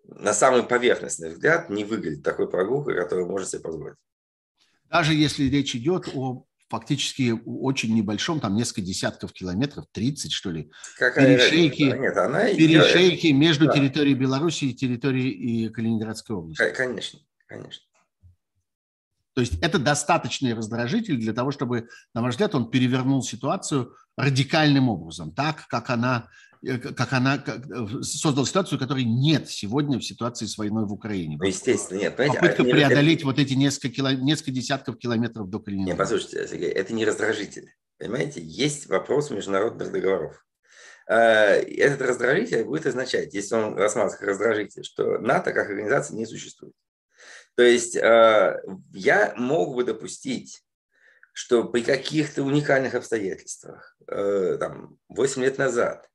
[0.03, 3.97] на самый поверхностный взгляд не выглядит такой прогулкой, которую может себе позволить.
[4.91, 10.71] Даже если речь идет о фактически очень небольшом, там несколько десятков километров, 30 что ли,
[10.97, 13.73] Какая перешейки, Нет, она перешейки идет, между да.
[13.73, 16.73] территорией Беларуси и территорией и Калининградской области.
[16.75, 17.83] Конечно, конечно.
[19.35, 24.89] То есть это достаточный раздражитель для того, чтобы, на мой взгляд, он перевернул ситуацию радикальным
[24.89, 26.29] образом, так, как она
[26.65, 30.93] Э, как она как, э, создала ситуацию, которой нет сегодня в ситуации с войной в
[30.93, 31.37] Украине.
[31.37, 32.15] Ну, естественно, нет.
[32.15, 33.25] Понимаете, Попытка а преодолеть это...
[33.25, 34.11] вот эти несколько, кило...
[34.11, 35.91] несколько десятков километров до Калининграда.
[35.91, 37.73] Нет, послушайте, Сергей, это не раздражитель.
[37.97, 40.45] Понимаете, есть вопрос международных договоров.
[41.05, 46.25] А, этот раздражитель будет означать, если он рассматривается как раздражитель, что НАТО как организация не
[46.25, 46.73] существует.
[47.55, 48.57] То есть а,
[48.93, 50.63] я мог бы допустить,
[51.33, 56.07] что при каких-то уникальных обстоятельствах, э, там, 8 лет назад,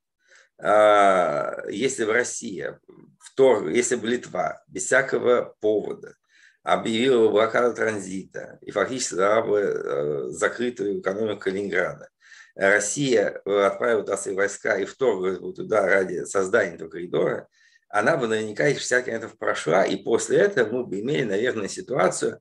[0.61, 2.77] а, если в России,
[3.21, 6.15] втор, если бы Литва без всякого повода
[6.63, 12.09] объявила блокаду транзита и фактически дала бы э, закрытую экономику Калининграда,
[12.55, 17.49] Россия отправила туда свои войска и вторглась бы туда ради создания этого коридора,
[17.89, 22.35] она бы наверняка эти 60 километров прошла, и после этого мы бы имели, наверное, ситуацию
[22.35, 22.39] э,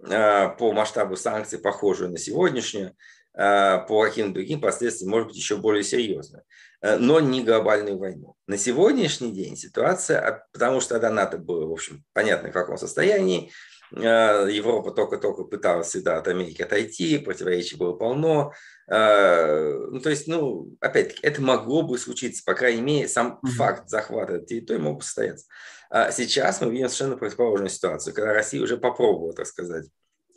[0.00, 2.94] по масштабу санкций, похожую на сегодняшнюю,
[3.36, 6.44] э, по каким-то другим последствиям, может быть, еще более серьезную.
[6.80, 8.36] Э, но не глобальную войну.
[8.46, 12.78] На сегодняшний день ситуация, а, потому что тогда НАТО было, в общем, понятно в каком
[12.78, 13.50] состоянии,
[13.90, 18.52] Европа только-только пыталась всегда от Америки отойти, противоречий было полно.
[18.86, 24.40] Ну, то есть, ну, опять-таки, это могло бы случиться, по крайней мере, сам факт захвата
[24.40, 25.46] территории мог бы состояться.
[25.90, 29.86] А сейчас мы видим совершенно противоположную ситуацию, когда Россия уже попробовала, так сказать,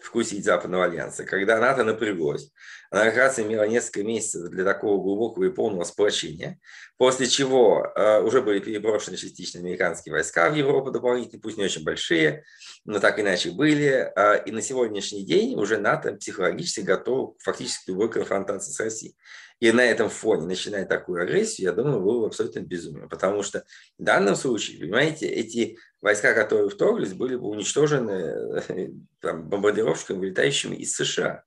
[0.02, 2.52] вкусить Западного альянса, когда НАТО напряглось.
[2.90, 6.60] Она как раз имела несколько месяцев для такого глубокого и полного сплочения,
[6.98, 11.84] после чего э, уже были переброшены частично американские войска в Европу дополнительно, пусть не очень
[11.84, 12.44] большие,
[12.84, 14.12] но так иначе были.
[14.16, 19.16] Э, и на сегодняшний день уже НАТО психологически готов фактически к любой конфронтации с Россией.
[19.62, 23.08] И на этом фоне начинать такую агрессию, я думаю, было бы абсолютно безумие.
[23.08, 23.64] Потому что
[24.00, 30.96] в данном случае, понимаете, эти войска, которые вторглись, были бы уничтожены там, бомбардировщиками, вылетающими из
[30.96, 31.44] США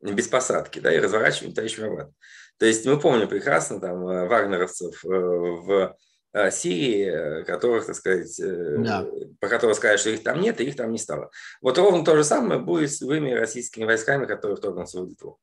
[0.00, 2.14] без посадки, да, и разворачиванием летающими обратно.
[2.58, 5.96] То есть мы помним прекрасно там э, вагнеровцев э, в
[6.32, 9.06] э, Сирии, которых, так сказать, да.
[9.40, 11.30] по которым сказали, что их там нет, и их там не стало.
[11.60, 15.38] Вот ровно то же самое будет с любыми российскими войсками, которые вторгнутся в Литву.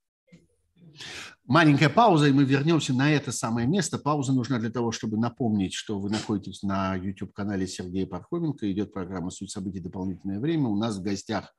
[1.47, 3.97] Маленькая пауза, и мы вернемся на это самое место.
[3.97, 8.69] Пауза нужна для того, чтобы напомнить, что вы находитесь на YouTube-канале Сергея Пархоменко.
[8.69, 9.79] Идет программа «Суть событий.
[9.79, 10.67] Дополнительное время».
[10.67, 11.55] У нас в гостях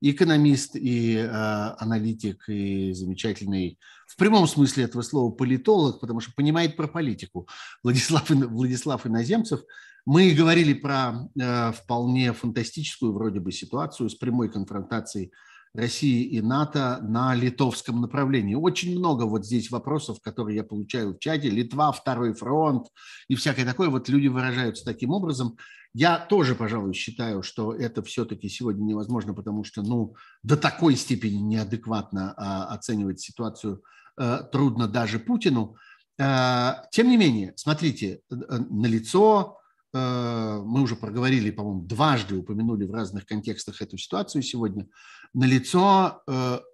[0.00, 6.76] экономист, и э, аналитик, и замечательный, в прямом смысле этого слова, политолог, потому что понимает
[6.76, 7.48] про политику,
[7.82, 9.62] Владислав, Владислав Иноземцев.
[10.06, 15.32] Мы говорили про э, вполне фантастическую вроде бы ситуацию с прямой конфронтацией
[15.74, 18.54] России и НАТО на литовском направлении.
[18.54, 21.48] Очень много вот здесь вопросов, которые я получаю в чате.
[21.48, 22.88] Литва, второй фронт
[23.28, 23.88] и всякое такое.
[23.88, 25.56] Вот люди выражаются таким образом.
[25.94, 31.36] Я тоже, пожалуй, считаю, что это все-таки сегодня невозможно, потому что ну, до такой степени
[31.36, 33.82] неадекватно а, оценивать ситуацию
[34.16, 35.76] а, трудно даже Путину.
[36.18, 39.58] Тем не менее, смотрите, на лицо
[39.92, 44.88] мы уже проговорили, по-моему, дважды упомянули в разных контекстах эту ситуацию сегодня,
[45.34, 46.22] на лицо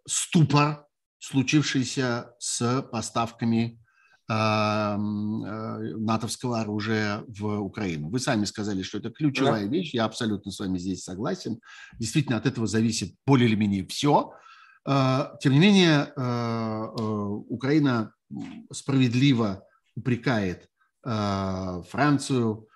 [0.06, 0.86] ступор,
[1.18, 3.80] случившийся с поставками
[6.00, 8.10] натовского оружия в Украину.
[8.10, 9.70] Вы сами сказали, что это ключевая да.
[9.70, 11.60] вещь, я абсолютно с вами здесь согласен.
[11.98, 14.34] Действительно, от этого зависит более или менее все.
[14.86, 16.12] Тем не менее,
[17.48, 18.12] Украина
[18.70, 19.64] справедливо
[19.96, 20.68] упрекает
[21.02, 22.67] Францию,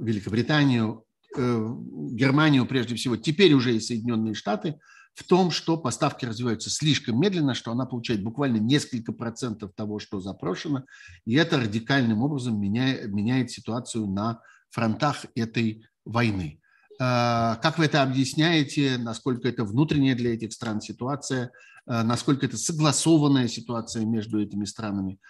[0.00, 1.04] Великобританию,
[1.36, 1.74] э,
[2.12, 4.78] Германию прежде всего, теперь уже и Соединенные Штаты–
[5.16, 10.20] в том, что поставки развиваются слишком медленно, что она получает буквально несколько процентов того, что
[10.20, 10.84] запрошено,
[11.24, 16.60] и это радикальным образом меняет, меняет ситуацию на фронтах этой войны.
[17.00, 21.50] А, как вы это объясняете, насколько это внутренняя для этих стран ситуация,
[21.86, 25.20] насколько это согласованная ситуация между этими странами?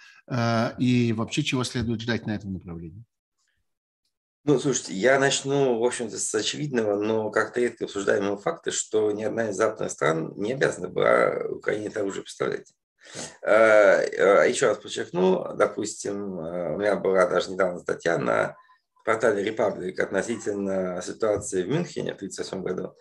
[0.78, 3.04] И вообще чего следует ждать на этом направлении?
[4.48, 9.24] Ну, слушайте, я начну, в общем-то, с очевидного, но как-то редко обсуждаемого факта, что ни
[9.24, 12.72] одна из западных стран не обязана была Украине это уже представлять.
[13.42, 18.56] А, а, еще раз подчеркну, допустим, а, у меня была даже недавно статья на
[19.04, 22.94] портале Republic относительно ситуации в Мюнхене в 1938 году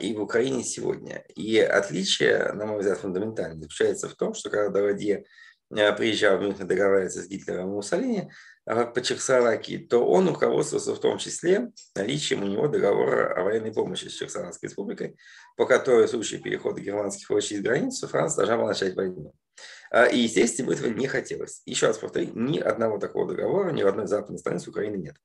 [0.00, 1.24] и в Украине сегодня.
[1.36, 5.26] И отличие, на мой взгляд, фундаментальное заключается в том, что когда Дородье
[5.70, 8.30] приезжал в Мюнхен договариваться с Гитлером и Муссолини,
[8.64, 14.06] по Чехословакии, то он руководствовался в том числе наличием у него договора о военной помощи
[14.06, 15.16] с Чехословацкой республикой,
[15.56, 19.34] по которой в случае перехода германских войск через границу Франция должна была начать войну.
[19.90, 21.62] А, и, естественно, этого не хотелось.
[21.66, 25.16] Еще раз повторю, ни одного такого договора ни в одной западной стране с Украины нет.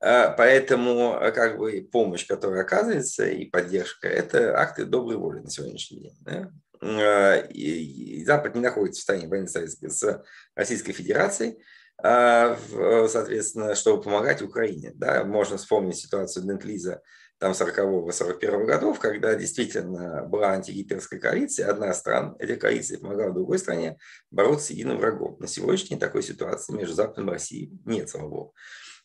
[0.00, 6.00] А, поэтому как бы помощь, которая оказывается, и поддержка, это акты доброй воли на сегодняшний
[6.00, 6.16] день.
[6.20, 6.52] Да?
[6.82, 10.24] А, и Запад не находится в состоянии войны с
[10.54, 11.62] Российской Федерацией, а,
[12.02, 14.92] соответственно, чтобы помогать Украине.
[14.94, 17.00] Да, можно вспомнить ситуацию Дентлиза
[17.42, 23.58] там 40-41 годов, когда действительно была антигитлеровская коалиция, одна из стран этой коалиции помогала другой
[23.58, 23.98] стране
[24.30, 25.36] бороться с единым врагом.
[25.40, 28.54] На сегодняшний такой ситуации между Западом и Россией нет, слава богу.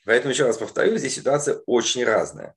[0.05, 2.53] Поэтому еще раз повторю, здесь ситуация очень разная.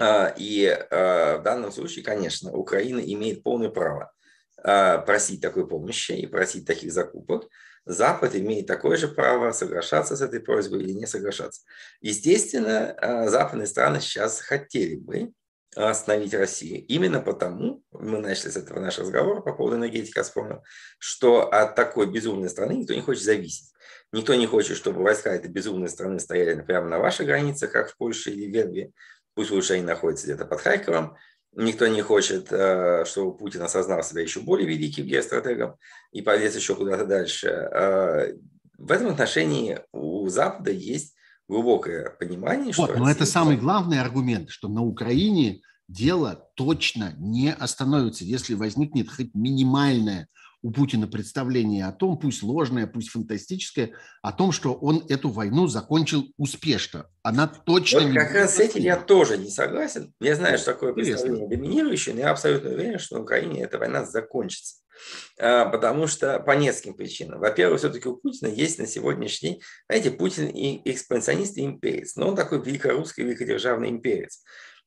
[0.00, 4.12] А, и а, в данном случае, конечно, Украина имеет полное право
[4.62, 7.48] просить такой помощи и просить таких закупок,
[7.90, 11.62] Запад имеет такое же право соглашаться с этой просьбой или не соглашаться.
[12.00, 15.32] Естественно, а, западные страны сейчас хотели бы
[15.74, 16.84] остановить Россию.
[16.86, 20.62] Именно потому, мы начали с этого наш разговор по поводу энергетики, я вспомнил,
[20.98, 23.72] что от такой безумной страны никто не хочет зависеть.
[24.12, 27.96] Никто не хочет, чтобы войска этой безумной страны стояли прямо на вашей границе, как в
[27.96, 28.92] Польше или Венгрии.
[29.34, 31.16] Пусть лучше они находятся где-то под Харьковом,
[31.56, 35.76] Никто не хочет, э, чтобы Путин осознал себя еще более великим геостратегом
[36.12, 37.48] и полез еще куда-то дальше.
[37.48, 38.34] Э,
[38.78, 41.14] в этом отношении у Запада есть
[41.48, 42.98] глубокое понимание, вот, что...
[42.98, 49.34] Но это самый главный аргумент, что на Украине дело точно не остановится, если возникнет хоть
[49.34, 50.28] минимальная
[50.62, 53.92] у Путина представление о том, пусть ложное, пусть фантастическое,
[54.22, 57.06] о том, что он эту войну закончил успешно.
[57.22, 60.12] Она точно вот не как раз с этим я тоже не согласен.
[60.20, 64.04] Я знаю, что такое представление доминирующее, но я абсолютно уверен, что на Украине эта война
[64.04, 64.76] закончится.
[65.38, 67.40] А, потому что по нескольким причинам.
[67.40, 72.28] Во-первых, все-таки у Путина есть на сегодняшний день, знаете, Путин и экспансионист и имперец, но
[72.28, 74.42] он такой великорусский, великодержавный имперец.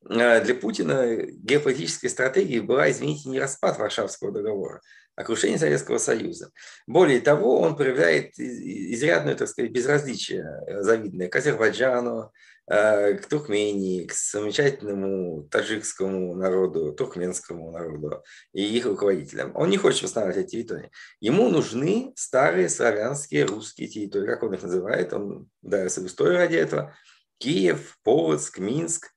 [0.07, 4.81] А, для Путина геополитической стратегией была, извините, не распад Варшавского договора,
[5.15, 6.51] крушение Советского Союза.
[6.87, 12.31] Более того, он проявляет изрядное, так сказать, безразличие э, завидное к Азербайджану,
[12.67, 19.51] э, к Туркмении, к замечательному таджикскому народу, туркменскому народу и их руководителям.
[19.55, 20.91] Он не хочет восстанавливать эти территории.
[21.19, 26.55] Ему нужны старые славянские русские территории, как он их называет, он дарится в историю ради
[26.55, 26.95] этого.
[27.37, 29.09] Киев, Полоцк, Минск,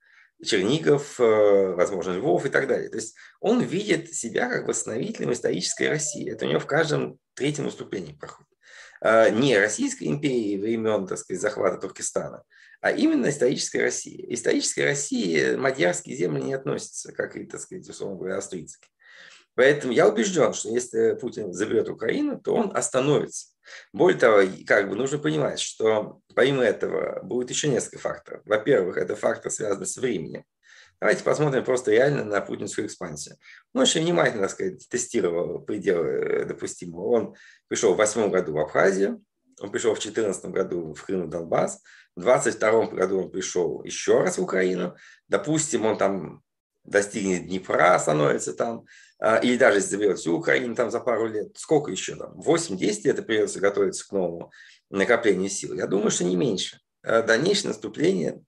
[0.43, 2.89] Чернигов, э, возможно, Львов и так далее.
[2.89, 6.31] То есть он видит себя как восстановителем исторической России.
[6.31, 8.47] Это у него в каждом третьем выступлении проходит.
[9.01, 12.43] А, не Российской империи времен, так сказать, захвата Туркестана,
[12.81, 14.33] а именно исторической России.
[14.33, 18.89] Исторической России мадьярские земли не относятся, как и, так сказать, условно говоря, австрийские.
[19.57, 23.47] Поэтому я убежден, что если Путин заберет Украину, то он остановится.
[23.91, 28.43] Более того, как бы нужно понимать, что помимо этого будет еще несколько факторов.
[28.45, 30.43] Во-первых, это фактор, связанный с временем.
[31.01, 33.37] Давайте посмотрим просто реально на путинскую экспансию.
[33.73, 37.07] Он очень внимательно, так сказать, тестировал пределы допустимого.
[37.07, 37.35] Он
[37.67, 39.23] пришел в восьмом году в Абхазию,
[39.59, 41.81] он пришел в 2014 году в Крым и Донбасс,
[42.15, 44.95] в 2022 году он пришел еще раз в Украину.
[45.27, 46.43] Допустим, он там
[46.87, 48.85] достигнет Днепра, остановится там,
[49.19, 53.01] а, или даже если заберет всю Украину там за пару лет, сколько еще там, 8-10
[53.03, 54.51] лет придется готовиться к новому
[54.89, 55.75] накоплению сил.
[55.75, 56.79] Я думаю, что не меньше.
[57.03, 58.41] А дальнейшее наступление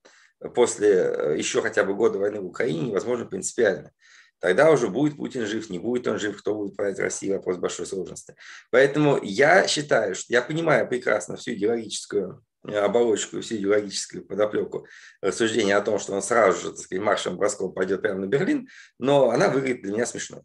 [0.56, 3.92] после э, еще хотя бы года войны в Украине невозможно принципиально.
[4.40, 7.86] Тогда уже будет Путин жив, не будет он жив, кто будет править Россией, вопрос большой
[7.86, 8.36] сложности.
[8.72, 14.88] Поэтому я считаю, что я понимаю прекрасно всю идеологическую э, оболочку, всю идеологическую подоплеку
[15.22, 18.68] рассуждения о том, что он сразу же, так сказать, маршем броском пойдет прямо на Берлин,
[18.98, 20.42] но она выглядит для меня смешной.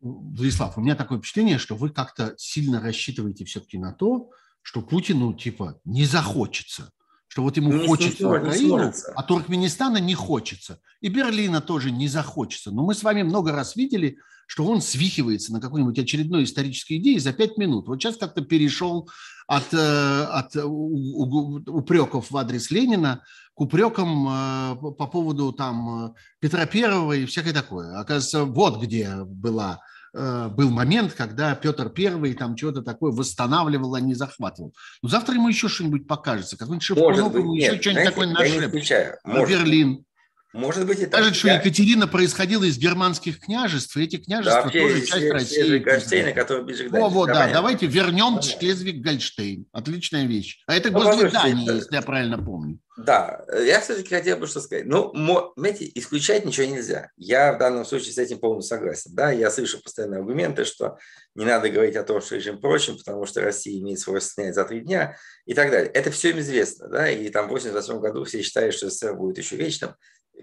[0.00, 4.30] Владислав, у меня такое впечатление, что вы как-то сильно рассчитываете все-таки на то,
[4.62, 6.92] что Путину типа не захочется
[7.32, 10.82] что вот ему не хочется смешно, Украину, а Туркменистана не хочется.
[11.00, 12.70] И Берлина тоже не захочется.
[12.72, 14.18] Но мы с вами много раз видели,
[14.52, 17.88] что он свихивается на какой-нибудь очередной исторической идее за пять минут.
[17.88, 19.08] Вот сейчас как-то перешел
[19.46, 23.22] от, э, от упреков в адрес Ленина
[23.54, 27.98] к упрекам э, по поводу там э, Петра Первого и всякое такое.
[27.98, 29.80] Оказывается, вот где была
[30.14, 34.74] был момент, когда Петр Первый там чего-то такое восстанавливал, а не захватывал.
[35.00, 39.14] Но завтра ему еще что-нибудь покажется, какой-нибудь Шевкунов ему еще что-нибудь такое нашепчет.
[39.24, 40.04] Берлин.
[40.52, 41.16] Может быть, это...
[41.16, 41.48] Кажется, что.
[41.48, 45.62] Екатерина происходила из германских княжеств, и эти княжества да, тоже все, часть все, России.
[45.62, 49.64] Все Гольштейны, которые ближе к О, вот, да, давайте вернем Шлезвиг-Гольштейн.
[49.72, 50.62] Отличная вещь.
[50.66, 52.78] А это ну, Госдвигание, если я правильно помню.
[52.98, 54.84] Да, я все-таки хотел бы что сказать.
[54.84, 55.12] Ну,
[55.56, 57.10] знаете, исключать ничего нельзя.
[57.16, 59.14] Я в данном случае с этим полностью согласен.
[59.14, 60.98] Да, я слышу постоянно аргументы, что
[61.34, 64.64] не надо говорить о том, что режим прочим, потому что Россия имеет свойство снять за
[64.64, 65.90] три дня и так далее.
[65.90, 69.38] Это все им известно, да, и там в 88 году все считают, что СССР будет
[69.38, 69.94] еще вечным.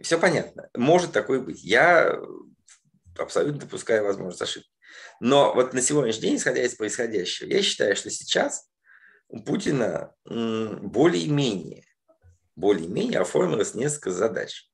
[0.01, 0.69] Все понятно.
[0.75, 1.63] Может такое быть.
[1.63, 2.19] Я
[3.17, 4.69] абсолютно допускаю возможность ошибки.
[5.19, 8.69] Но вот на сегодняшний день, исходя из происходящего, я считаю, что сейчас
[9.27, 11.83] у Путина более-менее
[12.59, 14.68] более-менее оформилось несколько задач.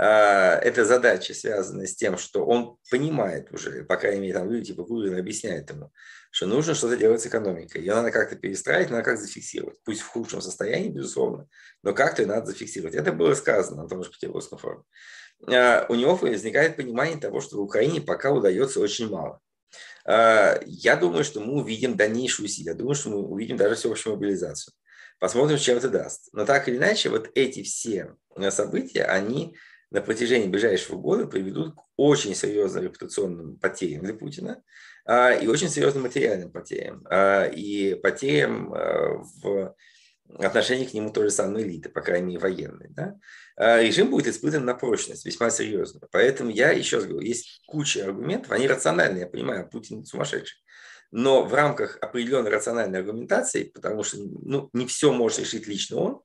[0.00, 4.66] А, это задачи связаны с тем, что он понимает уже, по крайней мере, там люди
[4.66, 5.92] типа Гурин объясняют ему,
[6.30, 7.80] что нужно что-то делать с экономикой.
[7.80, 9.76] Ее надо как-то перестраивать, надо как зафиксировать.
[9.84, 11.48] Пусть в худшем состоянии, безусловно,
[11.82, 12.94] но как-то ее надо зафиксировать.
[12.94, 14.84] Это было сказано на том же Петербургском форуме.
[15.48, 19.40] А, у него возникает понимание того, что в Украине пока удается очень мало.
[20.04, 22.70] А, я думаю, что мы увидим дальнейшую усилия.
[22.70, 24.74] Я думаю, что мы увидим даже всеобщую мобилизацию.
[25.18, 26.28] Посмотрим, чем это даст.
[26.32, 29.56] Но так или иначе, вот эти все э, события, они
[29.90, 34.62] на протяжении ближайшего года приведут к очень серьезным репутационным потерям для Путина
[35.06, 37.06] а, и очень серьезным материальным потерям.
[37.08, 39.74] А, и потерям а, в
[40.38, 42.88] отношении к нему той же самой элиты, по крайней мере, военной.
[42.90, 43.16] Да?
[43.56, 46.06] Режим будет испытан на прочность, весьма серьезно.
[46.12, 50.58] Поэтому я еще раз говорю, есть куча аргументов, они рациональные, я понимаю, Путин сумасшедший
[51.10, 56.20] но в рамках определенной рациональной аргументации, потому что ну, не все может решить лично он,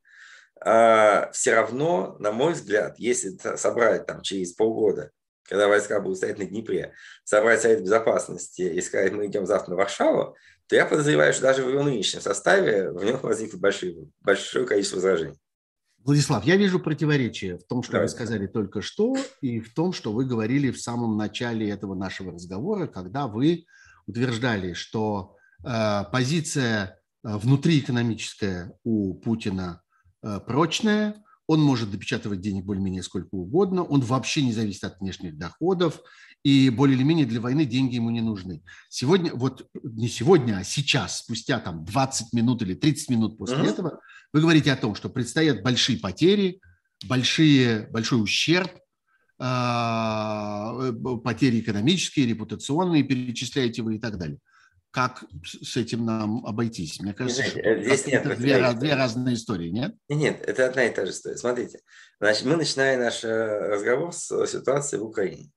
[0.64, 5.12] все равно, на мой взгляд, если собрать там через полгода,
[5.48, 6.94] когда войска будут стоять на Днепре,
[7.24, 10.36] собрать Совет Безопасности и сказать, мы идем завтра на Варшаву,
[10.68, 14.98] то я подозреваю, что даже в его нынешнем составе в нем возникнет большое, большое количество
[14.98, 15.38] возражений.
[16.04, 18.16] Владислав, я вижу противоречие в том, что Давайте.
[18.16, 22.34] вы сказали только что, и в том, что вы говорили в самом начале этого нашего
[22.34, 23.66] разговора, когда вы
[24.06, 29.83] утверждали, что э, позиция э, внутриэкономическая у Путина
[30.24, 35.38] э, прочная, он может допечатывать денег более-менее сколько угодно, он вообще не зависит от внешних
[35.38, 36.02] доходов,
[36.44, 38.64] и более или менее для войны деньги ему не нужны.
[38.90, 43.70] Сегодня, вот не сегодня, а сейчас, спустя там 20 минут или 30 минут после mm-hmm.
[43.70, 44.00] этого,
[44.34, 46.60] вы говорите о том, что предстоят большие потери,
[47.06, 48.72] большие, большой ущерб,
[49.40, 50.94] а, э,
[51.24, 54.40] потери экономические, репутационные, перечисляете вы и так далее.
[54.94, 57.00] Как с этим нам обойтись?
[57.00, 59.96] Мне кажется, Знаете, что здесь нет это две, две разные истории, нет?
[60.08, 61.38] Нет, это одна и та же история.
[61.38, 61.80] Смотрите,
[62.20, 65.50] значит, мы начинаем наш э, разговор с ситуации в Украине.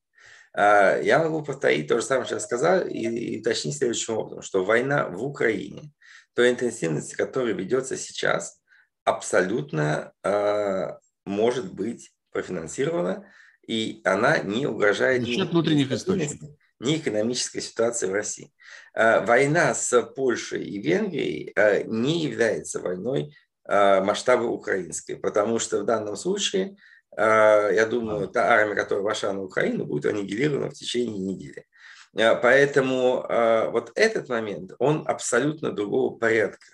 [0.54, 4.40] А, я могу повторить то же самое, что я сказал, и, и уточнить следующим образом,
[4.40, 5.92] что война в Украине,
[6.34, 8.58] той интенсивности, которая ведется сейчас,
[9.04, 10.92] абсолютно э,
[11.26, 13.26] может быть профинансирована
[13.66, 16.50] и она не угрожает ни, внутренних источников.
[16.80, 18.52] Ни экономической ситуации в России.
[18.94, 25.80] А, война с Польшей и Венгрией а, не является войной а, масштаба украинской, потому что
[25.80, 26.76] в данном случае,
[27.18, 31.64] я думаю, та армия, которая вошла на Украину, будет аннигилирована в течение недели.
[32.12, 33.24] Поэтому
[33.72, 36.66] вот этот момент, он абсолютно другого порядка.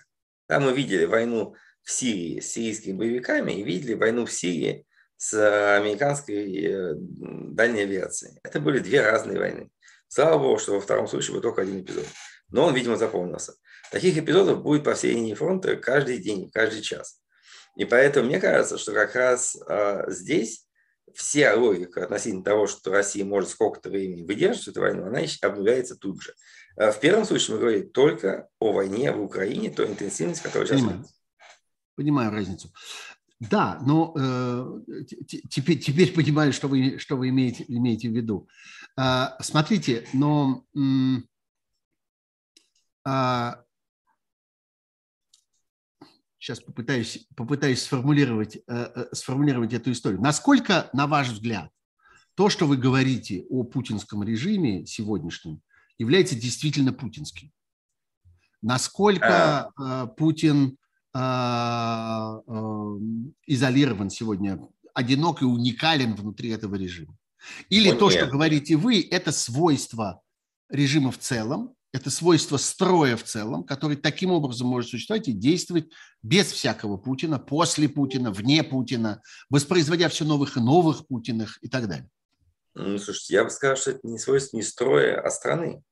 [0.49, 4.85] Да, мы видели войну в Сирии с сирийскими боевиками и видели войну в Сирии
[5.23, 8.37] с американской э, дальней авиацией.
[8.43, 9.69] Это были две разные войны.
[10.09, 12.05] Слава богу, что во втором случае был только один эпизод.
[12.49, 13.53] Но он, видимо, запомнился.
[13.89, 17.21] Таких эпизодов будет по всей линии фронта каждый день, каждый час.
[17.77, 20.67] И поэтому мне кажется, что как раз э, здесь
[21.15, 26.21] вся логика относительно того, что Россия может сколько-то времени выдерживать эту войну, она обнуляется тут
[26.21, 26.33] же.
[26.75, 30.81] А в первом случае мы говорим только о войне в Украине, той интенсивности, которая сейчас
[30.81, 31.05] Понимаю.
[31.95, 32.73] Понимаю разницу.
[33.49, 34.79] Да, но э,
[35.49, 38.47] теперь, теперь понимаю, что вы, что вы имеете, имеете в виду.
[38.97, 40.65] Э, смотрите, но
[43.05, 43.53] э,
[46.39, 50.21] сейчас попытаюсь, попытаюсь сформулировать, э, э, сформулировать эту историю.
[50.21, 51.69] Насколько, на ваш взгляд,
[52.35, 55.61] то, что вы говорите о путинском режиме сегодняшнем,
[55.97, 57.51] является действительно путинским?
[58.61, 60.05] Насколько а.
[60.05, 60.77] э, Путин
[63.45, 64.59] изолирован сегодня,
[64.93, 67.17] одинок и уникален внутри этого режима?
[67.69, 70.21] Или О, то, что говорите вы, это свойство
[70.69, 75.91] режима в целом, это свойство строя в целом, который таким образом может существовать и действовать
[76.23, 81.87] без всякого Путина, после Путина, вне Путина, воспроизводя все новых и новых Путиных и так
[81.87, 82.09] далее.
[82.73, 85.83] Ну, слушайте, я бы сказал, что это не свойство не строя, а страны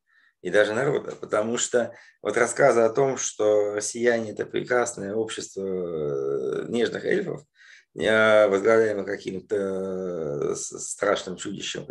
[0.41, 6.65] и даже народа, потому что вот рассказы о том, что россияне– это прекрасное общество э,
[6.67, 7.43] нежных эльфов,
[7.93, 9.55] возглавляемых каким-то
[10.51, 11.85] э, страшным чудищем,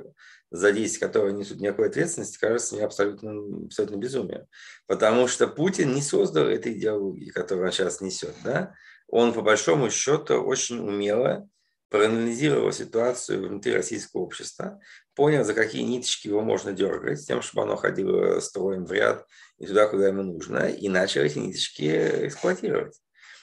[0.51, 4.46] за действия которые несут никакой ответственности, кажется мне абсолютно, абсолютно безумием.
[4.86, 8.34] Потому что Путин не создал этой идеологии, которую он сейчас несет.
[8.44, 8.74] Да?
[9.09, 11.48] Он, по большому счету, очень умело
[11.91, 14.80] проанализировал ситуацию внутри российского общества,
[15.14, 19.26] понял, за какие ниточки его можно дергать, тем, чтобы оно ходило строем в ряд
[19.59, 22.99] и туда, куда ему нужно, и начал эти ниточки эксплуатировать.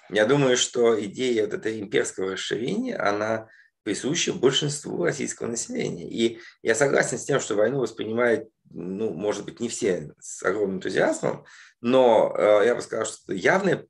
[0.09, 3.49] Я думаю, что идея вот этого имперского расширения, она
[3.83, 6.09] присуща большинству российского населения.
[6.09, 10.77] И я согласен с тем, что войну воспринимают, ну, может быть, не все с огромным
[10.77, 11.45] энтузиазмом,
[11.81, 13.85] но э, я бы сказал, что явная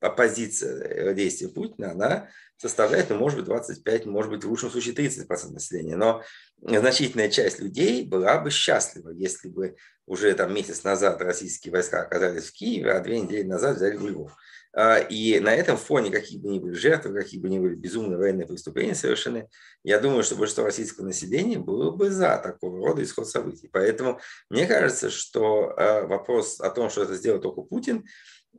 [0.00, 5.52] оппозиция действия Путина, она составляет, ну, может быть, 25, может быть, в лучшем случае 30%
[5.52, 5.96] населения.
[5.96, 6.22] Но
[6.60, 9.76] значительная часть людей была бы счастлива, если бы
[10.06, 14.32] уже там месяц назад российские войска оказались в Киеве, а две недели назад взяли Львов.
[14.72, 18.18] А, и на этом фоне, какие бы ни были жертвы, какие бы ни были безумные
[18.18, 19.48] военные преступления совершены,
[19.82, 23.68] я думаю, что большинство российского населения было бы за такого рода исход событий.
[23.72, 28.04] Поэтому мне кажется, что а, вопрос о том, что это сделал только Путин,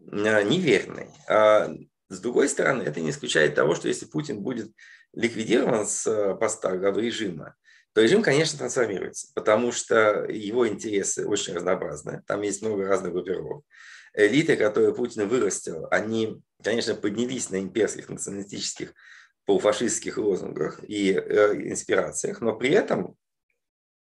[0.10, 1.10] а, неверный.
[2.10, 4.72] С другой стороны, это не исключает того, что если Путин будет
[5.14, 7.56] ликвидирован с поста главы режима,
[7.94, 12.22] то режим, конечно, трансформируется, потому что его интересы очень разнообразны.
[12.26, 13.64] Там есть много разных группировок
[14.14, 18.94] элиты, которые Путин вырастил, они, конечно, поднялись на имперских националистических
[19.46, 23.16] полуфашистских лозунгах и э, инспирациях, но при этом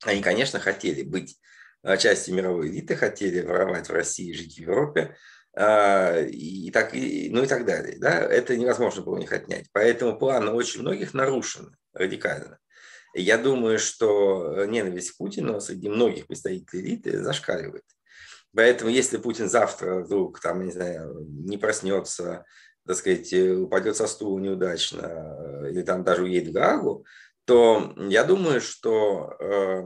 [0.03, 1.39] они, конечно, хотели быть
[1.83, 5.15] э, частью мировой элиты, хотели воровать в России, жить в Европе, э,
[5.55, 7.97] и так, и, ну и так далее.
[7.99, 8.19] Да?
[8.19, 9.65] Это невозможно было у них отнять.
[9.73, 12.59] Поэтому планы очень многих нарушены радикально.
[13.13, 17.83] я думаю, что ненависть к Путину среди многих представителей элиты зашкаливает.
[18.55, 22.45] Поэтому, если Путин завтра вдруг, там, не знаю, не проснется,
[22.85, 27.05] так сказать, упадет со стула неудачно э, или там даже уедет в Гаагу,
[27.45, 29.85] то я думаю, что э,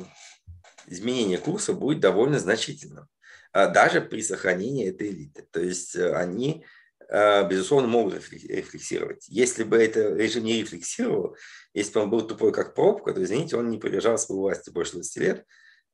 [0.88, 3.13] изменение курса будет довольно значительным, а
[3.54, 5.46] даже при сохранении этой элиты.
[5.52, 6.66] То есть э, они,
[7.10, 9.26] безусловно, могут рефлексировать.
[9.28, 11.36] Если бы это режим не рефлексировал,
[11.74, 14.94] если бы он был тупой как пробка, то, извините, он не продержал свою власть больше
[14.94, 15.46] 20 лет,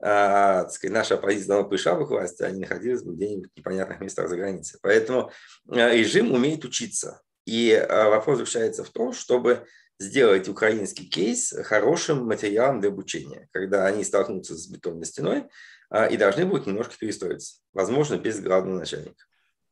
[0.01, 4.38] а, наша оппозиция давно пришла в власть, они находились бы где-нибудь в непонятных местах за
[4.38, 4.80] границей.
[4.82, 5.32] Поэтому
[5.70, 7.22] а, режим умеет учиться.
[7.45, 9.66] И а, вопрос заключается в том, чтобы
[9.99, 15.49] сделать украинский кейс хорошим материалом для обучения, когда они столкнутся с бетонной стеной
[15.91, 19.25] и должны будут немножко перестроиться, возможно, без главного начальника.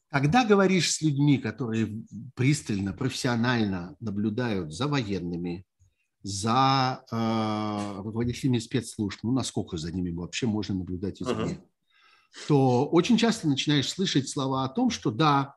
[0.10, 2.04] Когда говоришь с людьми, которые
[2.36, 5.66] пристально, профессионально наблюдают за военными,
[6.24, 12.48] за э, руководителями спецслужб, ну, насколько за ними вообще можно наблюдать извне, uh-huh.
[12.48, 15.56] то очень часто начинаешь слышать слова о том, что да,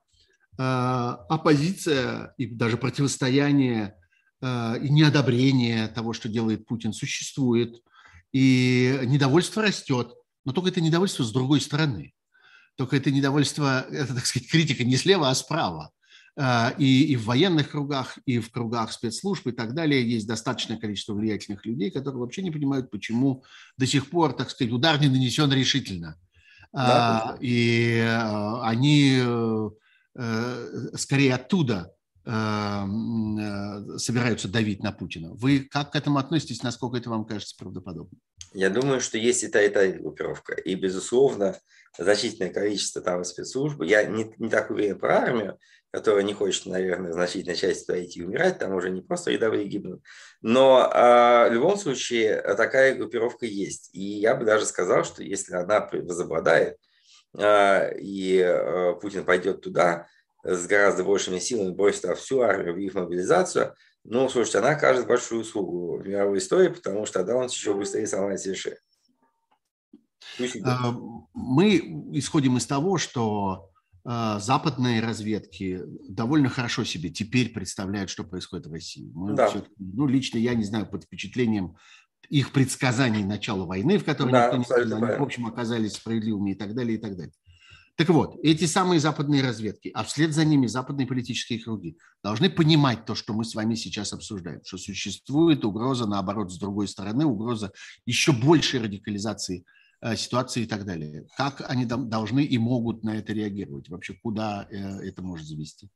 [0.58, 3.96] э, оппозиция и даже противостояние
[4.42, 7.82] э, и неодобрение того, что делает Путин, существует,
[8.32, 10.12] и недовольство растет,
[10.44, 12.12] но только это недовольство с другой стороны.
[12.76, 15.90] Только это недовольство, это, так сказать, критика не слева, а справа.
[16.38, 20.78] А, и, и в военных кругах, и в кругах спецслужб и так далее есть достаточное
[20.78, 23.44] количество влиятельных людей, которые вообще не понимают, почему
[23.76, 26.16] до сих пор, так сказать, удар не нанесен решительно.
[26.72, 29.70] Да, и а, они э,
[30.14, 31.92] э, скорее оттуда
[32.24, 35.32] собираются давить на Путина.
[35.34, 38.20] Вы как к этому относитесь, насколько это вам кажется правдоподобным?
[38.52, 40.54] Я думаю, что есть и та, и та группировка.
[40.54, 41.56] И, безусловно,
[41.96, 43.82] значительное количество там спецслужб.
[43.82, 45.58] Я не, не так уверен про армию,
[45.90, 50.02] которая не хочет, наверное, значительной части туда идти умирать, там уже не просто рядовые гибнут.
[50.40, 53.90] Но а, в любом случае такая группировка есть.
[53.92, 56.76] И я бы даже сказал, что если она возобладает,
[57.36, 60.06] а, и а, Путин пойдет туда
[60.42, 63.74] с гораздо большими силами, бросит туда всю армию в их мобилизацию,
[64.04, 68.06] ну, слушайте, она окажет большую услугу в мировой истории, потому что тогда он еще быстрее
[68.06, 68.76] сломает себе шею.
[71.34, 71.76] Мы
[72.12, 73.70] исходим из того, что
[74.04, 79.10] а, западные разведки довольно хорошо себе теперь представляют, что происходит в России.
[79.14, 79.52] Мы да.
[79.78, 81.76] ну, лично я не знаю, под впечатлением
[82.30, 86.54] их предсказаний начала войны, в которой да, никто не они, в общем, оказались справедливыми и
[86.54, 87.32] так далее, и так далее.
[88.00, 93.04] Так вот, эти самые западные разведки, а вслед за ними западные политические круги, должны понимать
[93.04, 97.72] то, что мы с вами сейчас обсуждаем, что существует угроза, наоборот, с другой стороны, угроза
[98.06, 99.64] еще большей радикализации–
[100.02, 101.26] Э, ситуации и так далее.
[101.36, 103.90] Как они должны и могут на это реагировать?
[103.90, 104.76] Вообще, куда э,
[105.06, 105.90] это может завести?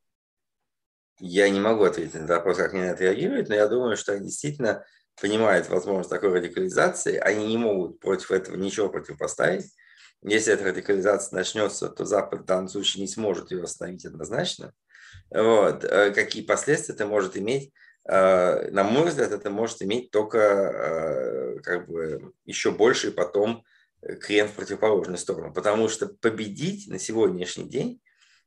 [1.20, 4.12] Я не могу ответить на вопрос, как они на это реагируют, но я думаю, что
[4.12, 4.84] они действительно
[5.18, 7.16] понимают возможность такой радикализации.
[7.16, 9.72] Они не могут против этого ничего противопоставить.
[10.24, 14.72] Если эта радикализация начнется, то Запад в данном случае не сможет ее остановить однозначно.
[15.30, 15.84] Вот.
[15.84, 17.72] Э, какие последствия это может иметь?
[18.06, 23.64] На мой взгляд, это может иметь только как бы еще больше и потом
[24.20, 25.54] крен в противоположную сторону.
[25.54, 28.02] Потому что победить на сегодняшний день,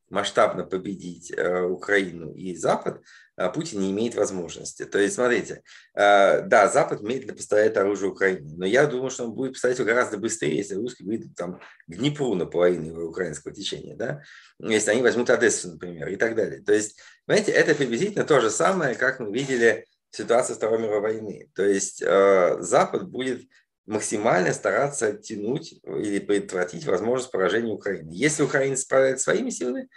[0.10, 3.02] масштабно победить э, Украину и Запад,
[3.36, 4.86] э, Путин не имеет возможности.
[4.86, 5.64] То есть, смотрите,
[5.96, 9.88] э, да, Запад медленно поставляет оружие Украине, но я думаю, что он будет поставить его
[9.88, 14.22] гораздо быстрее, если русские выйдут там к Днепру наполовину украинского течения, да,
[14.60, 16.62] если они возьмут Одессу, например, и так далее.
[16.62, 21.02] То есть, понимаете, это приблизительно то же самое, как мы видели в ситуации Второй мировой
[21.02, 21.50] войны.
[21.54, 23.42] То есть, Запад будет
[23.88, 28.12] максимально стараться оттянуть или предотвратить возможность поражения Украины.
[28.12, 29.88] Если Украина справляется своими силами,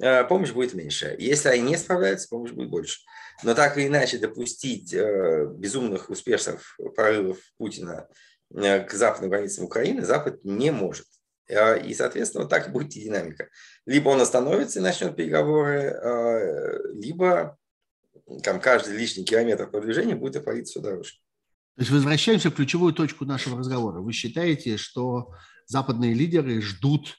[0.00, 1.14] э, помощь будет меньше.
[1.18, 3.00] Если они не справляются, помощь будет больше.
[3.42, 8.08] Но так или иначе допустить э, безумных успешных прорывов Путина
[8.54, 11.06] э, к западным границам Украины Запад не может.
[11.46, 13.50] И, соответственно, вот так будет и динамика.
[13.84, 15.94] Либо он остановится и начнет переговоры,
[16.94, 17.58] либо
[18.42, 21.16] там, каждый лишний километр продвижения будет обходиться все дороже.
[21.76, 24.00] То есть возвращаемся в ключевую точку нашего разговора.
[24.00, 25.32] Вы считаете, что
[25.66, 27.16] западные лидеры ждут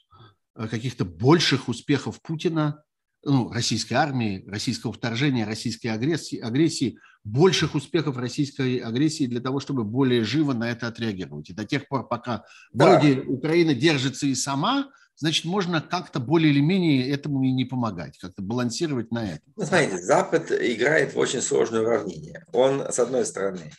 [0.54, 2.82] э, каких-то больших успехов Путина,
[3.22, 9.84] ну, российской армии, российского вторжения, российской агрессии, агрессии, больших успехов российской агрессии для того, чтобы
[9.84, 11.50] более живо на это отреагировать.
[11.50, 12.98] И до тех пор, пока да.
[12.98, 18.16] вроде Украина держится и сама, значит, можно как-то более или менее этому и не помогать,
[18.18, 19.52] как-то балансировать на этом.
[19.56, 22.44] Ну, смотрите, Запад играет в очень сложное уравнение.
[22.52, 23.72] Он, с одной стороны,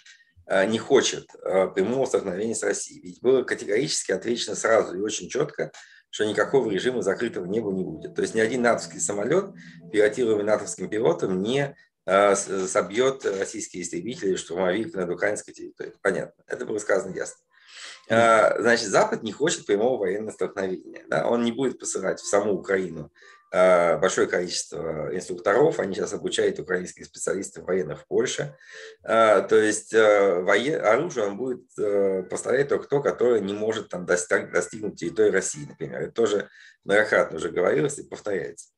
[0.66, 3.02] не хочет э, прямого столкновения с Россией.
[3.02, 5.72] Ведь было категорически отвечено сразу и очень четко,
[6.10, 8.16] что никакого режима закрытого неба не будет.
[8.16, 9.52] То есть ни один натовский самолет,
[9.91, 11.76] пилотируемый натовским пилотом, не
[12.06, 15.95] э, собьет российские истребители штурмовик над украинской территорией.
[16.02, 16.43] Понятно.
[16.48, 17.43] Это было сказано ясно.
[18.10, 21.04] Значит, Запад не хочет прямого военного столкновения.
[21.10, 21.28] Да?
[21.28, 27.06] Он не будет посылать в саму Украину Э, большое количество инструкторов, они сейчас обучают украинских
[27.06, 28.56] специалистов военных в Польше.
[29.04, 35.00] Э, то есть э, оружие он будет поставлять только то, которое не может там достигнуть
[35.00, 36.02] территории России, например.
[36.02, 36.50] Это тоже
[36.84, 38.70] многократно уже говорилось и повторяется.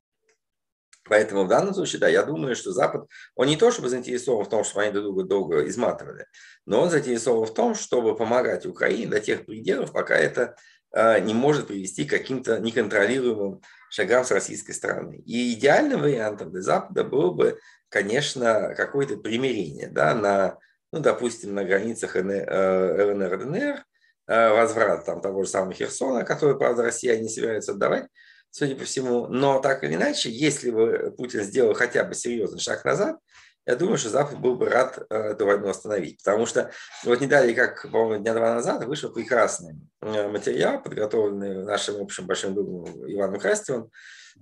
[1.10, 4.50] Поэтому в данном случае, да, я думаю, что Запад, он не то чтобы заинтересован в
[4.50, 6.28] том, чтобы они друг друга долго изматывали,
[6.66, 10.56] но он заинтересован в том, чтобы помогать Украине до тех пределов, пока это
[10.94, 15.22] не может привести к каким-то неконтролируемым шагам с российской стороны.
[15.26, 17.60] И идеальным вариантом для Запада было бы,
[17.90, 20.58] конечно, какое-то примирение да, на,
[20.92, 23.86] ну, допустим, на границах ЛНР, ДНР,
[24.28, 28.08] э, возврат там, того же самого Херсона, который, правда, Россия не собирается отдавать,
[28.52, 29.28] судя по всему.
[29.28, 33.18] Но так или иначе, если бы Путин сделал хотя бы серьезный шаг назад,
[33.66, 36.18] я думаю, что Запад был бы рад э, эту войну остановить.
[36.24, 36.72] Потому что
[37.04, 42.26] вот не далее, как, по-моему, дня два назад вышел прекрасный э, материал, подготовленный нашим общим
[42.26, 43.92] большим другом Иваном Крастевым,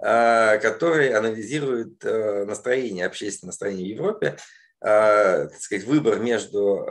[0.01, 4.37] э, который анализирует настроение, общественное настроение в Европе,
[4.79, 6.85] так сказать, выбор между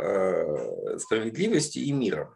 [0.99, 2.35] справедливостью и миром.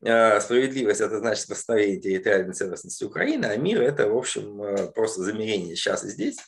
[0.00, 6.04] Справедливость– это значит восстановление территориальной целостности Украины, а мир– это, в общем, просто замерение сейчас
[6.04, 6.38] и здесь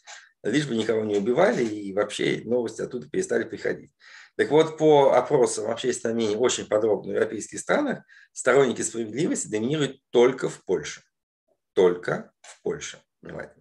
[0.43, 3.93] лишь бы никого не убивали и вообще новости оттуда перестали приходить.
[4.36, 10.49] Так вот, по опросам общественного мнения очень подробно в европейских странах сторонники справедливости доминируют только
[10.49, 11.03] в Польше.
[11.74, 12.99] Только в Польше.
[13.22, 13.61] Внимательно.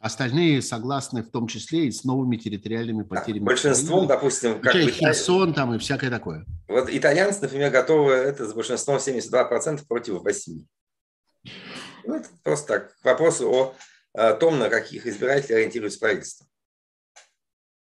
[0.00, 3.38] Остальные согласны в том числе и с новыми территориальными потерями.
[3.38, 6.44] Да, большинством, допустим, как бы, Херсон там и всякое такое.
[6.68, 10.66] Вот итальянцы, например, готовы это с большинством 72% против 8%.
[12.04, 12.96] Ну, это просто так.
[13.02, 13.74] Вопрос о,
[14.14, 16.46] о том, на каких избирателей ориентируется правительство.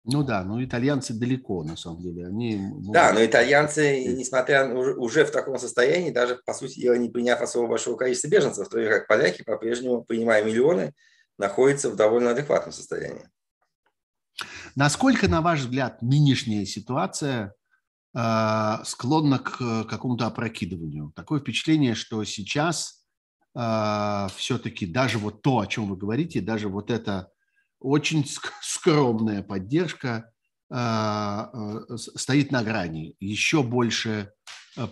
[0.06, 2.26] Ну да, ну итальянцы далеко, на самом деле.
[2.26, 2.92] Они могут...
[2.92, 7.68] Да, но итальянцы, несмотря уже, в таком состоянии, даже, по сути дела, не приняв особо
[7.68, 10.92] большого количества беженцев, то и как поляки, по-прежнему, принимая миллионы,
[11.38, 13.26] находится в довольно адекватном состоянии.
[14.76, 17.54] Насколько, на ваш взгляд, нынешняя ситуация
[18.14, 21.12] э, склонна к какому-то опрокидыванию?
[21.16, 23.03] Такое впечатление, что сейчас
[23.54, 27.30] э, все-таки даже вот то, о чем вы говорите, даже вот эта
[27.80, 28.24] очень
[28.60, 30.30] скромная поддержка
[30.70, 31.46] э,
[31.96, 33.16] стоит на грани.
[33.20, 34.32] Еще больше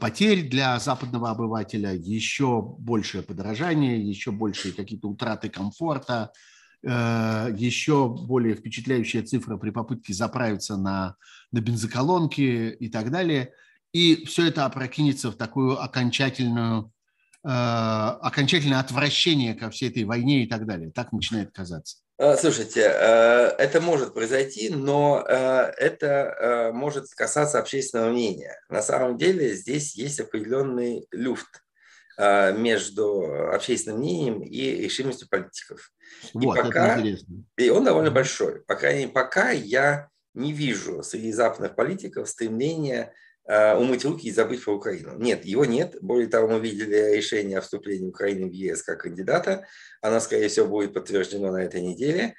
[0.00, 6.32] потерь для западного обывателя, еще большее подорожание, еще большие какие-то утраты комфорта,
[6.84, 11.16] э, еще более впечатляющая цифра при попытке заправиться на,
[11.50, 13.52] на бензоколонки и так далее.
[13.92, 17.01] И все это опрокинется в такую окончательную, э,
[17.44, 20.92] окончательное отвращение ко всей этой войне и так далее.
[20.92, 21.96] Так начинает казаться.
[22.22, 28.60] Э, слушайте, э, это может произойти, но э, это может касаться общественного мнения.
[28.68, 31.62] На самом деле здесь есть определенный люфт
[32.18, 35.90] между общественным мнением и решимостью политиков.
[36.34, 37.02] Вот, и, пока,
[37.56, 38.60] и он довольно большой.
[38.66, 43.14] Пока, пока я не вижу среди западных политиков стремления
[43.46, 45.18] умыть руки и забыть про Украину.
[45.18, 45.96] Нет, его нет.
[46.00, 49.66] Более того, мы видели решение о вступлении Украины в ЕС как кандидата.
[50.00, 52.34] Оно, скорее всего, будет подтверждено на этой неделе.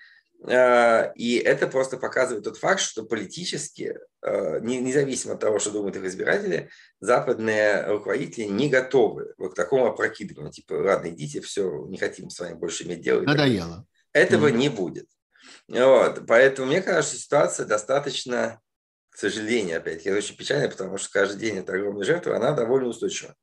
[0.46, 5.96] Э, и это просто показывает тот факт, что политически, э, независимо от того, что думают
[5.96, 10.52] их избиратели, западные руководители не готовы вот к такому опрокидыванию.
[10.52, 13.22] Типа, ладно, идите, все, не хотим с вами больше иметь дело.
[13.22, 13.86] Надоело.
[14.12, 14.58] Этого mm.
[14.58, 15.08] не будет.
[15.68, 16.24] Вот.
[16.28, 18.60] Поэтому мне кажется, ситуация достаточно
[19.14, 22.88] к сожалению, опять, это очень печально, потому что каждый день это огромная жертва, она довольно
[22.88, 23.36] устойчива.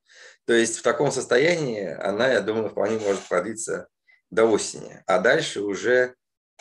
[0.45, 3.87] То есть в таком состоянии она, я думаю, вполне может продлиться
[4.31, 5.01] до осени.
[5.07, 6.17] А дальше уже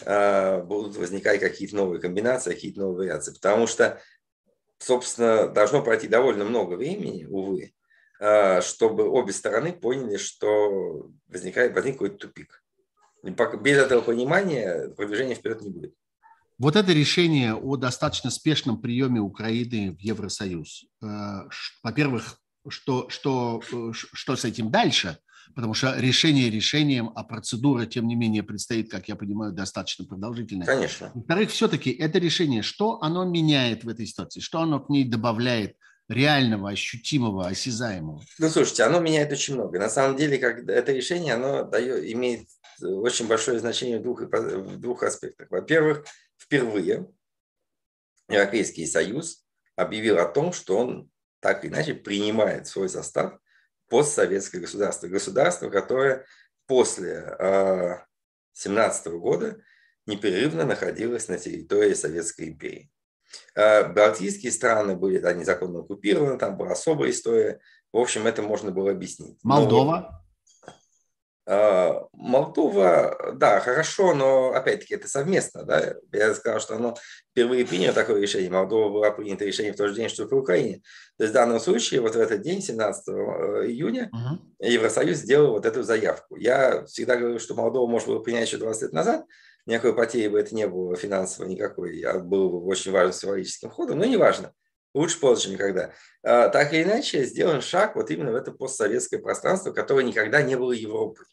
[0.06, 3.34] э, будут возникать какие-то новые комбинации, какие-то новые вариации.
[3.34, 4.00] Потому что,
[4.78, 7.74] собственно, должно пройти довольно много времени, увы,
[8.20, 12.64] э, чтобы обе стороны поняли, что возникает, возник какой-то тупик.
[13.24, 15.96] Без этого понимания продвижения вперед не будет.
[16.60, 20.86] Вот это решение о достаточно спешном приеме Украины в Евросоюз.
[21.02, 21.48] Э,
[21.82, 22.38] во-первых,
[22.68, 25.18] что, что, э, что с этим дальше?
[25.56, 30.68] Потому что решение решением, а процедура, тем не менее, предстоит, как я понимаю, достаточно продолжительная.
[30.68, 31.12] Конечно.
[31.16, 34.42] Во-вторых, все-таки это решение, что оно меняет в этой ситуации?
[34.42, 35.78] Что оно к ней добавляет
[36.10, 38.22] реального, ощутимого, осязаемого?
[38.38, 39.80] Ну, слушайте, оно меняет очень много.
[39.80, 42.50] На самом деле, как это решение, оно дает, имеет
[42.82, 45.50] очень большое значение в двух, в двух аспектах.
[45.50, 46.06] Во-первых,
[46.50, 47.08] впервые
[48.28, 49.46] Европейский Союз
[49.76, 53.40] объявил о том, что он так или иначе принимает свой состав
[53.88, 55.08] постсоветское государство.
[55.08, 56.26] Государство, которое
[56.66, 59.62] после 1917 а, года
[60.06, 62.92] непрерывно находилось на территории Советской империи.
[63.56, 67.60] А, балтийские страны были да, незаконно оккупированы, там была особая история.
[67.94, 69.38] В общем, это можно было объяснить.
[69.44, 70.26] Молдова?
[71.52, 75.64] А, Молдова, да, хорошо, но опять-таки это совместно.
[75.64, 75.96] Да?
[76.14, 76.96] Я сказал, что оно
[77.32, 78.52] впервые приняло такое решение.
[78.52, 80.84] Молдова была принято решение в тот же день, что и в Украине.
[81.18, 83.12] То есть в данном случае, вот в этот день, 17 э,
[83.66, 84.70] июня, uh-huh.
[84.70, 86.36] Евросоюз сделал вот эту заявку.
[86.36, 89.26] Я всегда говорю, что Молдова можно было принять еще 20 лет назад.
[89.66, 92.00] Никакой потери бы это не было финансово никакой.
[92.02, 94.54] А был бы очень важным символическим ходом, но неважно.
[94.94, 95.94] Лучше позже, никогда.
[96.22, 100.56] А, так или иначе, сделан шаг вот именно в это постсоветское пространство, которое никогда не
[100.56, 101.26] было Европой.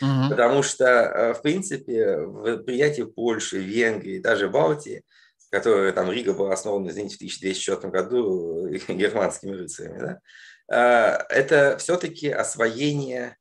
[0.00, 0.30] Угу.
[0.30, 2.18] Потому что, э, в принципе,
[2.64, 5.04] принятии Польши, Венгрии, даже Балтии,
[5.50, 10.20] которая там Рига была основана, извините, в 1204 году германскими рыцарями, да,
[10.68, 13.36] э, это все-таки освоение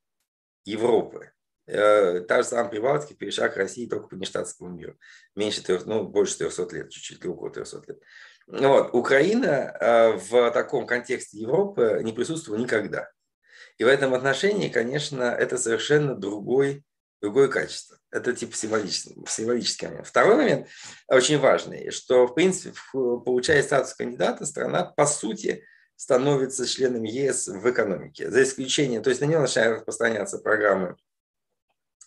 [0.66, 1.32] Европы.
[1.66, 4.96] Э, та же самая Прибалтика перешла к России только по нештатскому миру.
[5.36, 8.00] Меньше, трех, ну, больше 300 лет, чуть-чуть, около 300 лет.
[8.46, 8.94] Вот.
[8.94, 13.10] Украина в таком контексте Европы не присутствовала никогда.
[13.84, 16.86] И в этом отношении, конечно, это совершенно другой,
[17.22, 17.98] другое качество.
[18.12, 20.08] Это типа символический, символический момент.
[20.08, 20.70] Второй момент
[21.10, 25.66] очень важный, что, в принципе, получая статус кандидата, страна, по сути,
[25.98, 28.32] становится членом ЕС в экономике.
[28.32, 30.96] За исключением, то есть на нее начинают распространяться программы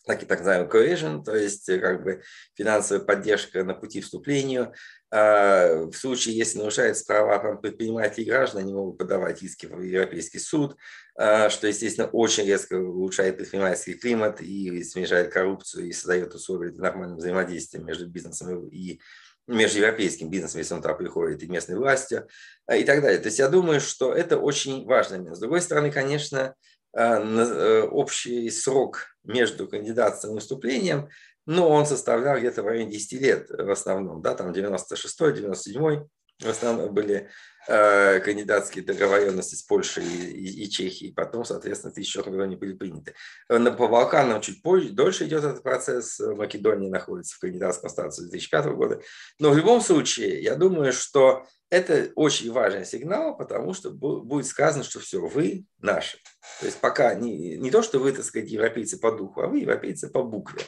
[0.06, 2.22] так и так называемый cohesion, то есть как бы
[2.54, 4.72] финансовая поддержка на пути вступлению.
[5.10, 10.38] А, в случае, если нарушаются права предпринимателей и граждан, они могут подавать иски в Европейский
[10.38, 10.76] суд, а,
[11.16, 17.18] что, естественно, очень резко улучшает предпринимательский климат и снижает коррупцию и создает условия для нормального
[17.18, 19.00] взаимодействия между бизнесом и
[19.46, 22.28] между европейским бизнесом, если он туда приходит, и местной властью,
[22.66, 23.18] а, и так далее.
[23.18, 25.34] То есть я думаю, что это очень важно.
[25.34, 26.54] С другой стороны, конечно,
[26.92, 31.08] э, общий срок между кандидатством и выступлением
[31.46, 36.08] ну, он составлял где-то в районе 10 лет в основном, да, там 96-й, 97-й
[36.40, 37.30] в основном были
[37.66, 42.74] э, кандидатские договоренности с Польшей и, и, Чехией, потом, соответственно, эти еще когда они были
[42.74, 43.14] приняты.
[43.48, 48.66] На, по Балканам чуть позже, дольше идет этот процесс, Македония находится в кандидатском статусе 2005
[48.66, 49.00] года,
[49.38, 54.84] но в любом случае, я думаю, что это очень важный сигнал, потому что будет сказано,
[54.84, 56.18] что все, вы наши.
[56.60, 59.60] То есть пока не, не то, что вы, так сказать, европейцы по духу, а вы
[59.60, 60.62] европейцы по букве.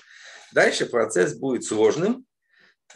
[0.52, 2.24] Дальше процесс будет сложным,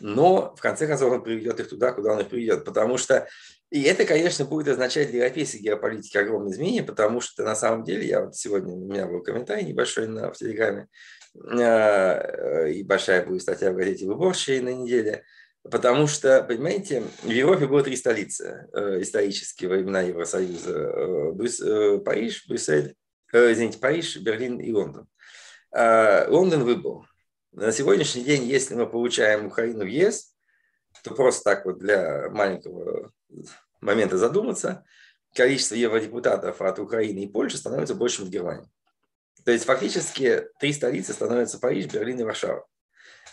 [0.00, 2.64] но в конце концов он приведет их туда, куда он их приведет.
[2.64, 3.28] Потому что,
[3.70, 8.06] и это, конечно, будет означать для европейской геополитики огромные изменения, потому что на самом деле,
[8.06, 10.88] я вот сегодня, у меня был комментарий небольшой на, в Телеграме,
[11.34, 15.24] э, и большая будет статья в газете «Выборчей» на неделе,
[15.62, 20.72] потому что, понимаете, в Европе было три столицы э, исторически во времена Евросоюза.
[20.72, 21.62] Э, Брюс,
[22.04, 22.94] Париж, Брюссель,
[23.32, 25.06] извините, Париж, Берлин и Лондон.
[25.74, 27.06] Лондон выбыл.
[27.52, 30.34] На сегодняшний день, если мы получаем Украину в ЕС,
[31.04, 33.12] то просто так вот для маленького
[33.82, 34.84] момента задуматься,
[35.34, 38.70] количество евродепутатов от Украины и Польши становится больше, чем в Германии.
[39.44, 42.66] То есть фактически три столицы становятся Париж, Берлин и Варшава.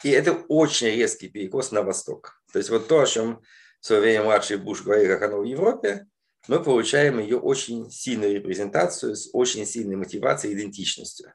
[0.03, 2.41] И это очень резкий перекос на восток.
[2.51, 3.41] То есть вот то, о чем
[3.79, 6.07] в свое время младший Буш говорил, как оно в Европе,
[6.49, 11.33] мы получаем ее очень сильную репрезентацию с очень сильной мотивацией и идентичностью.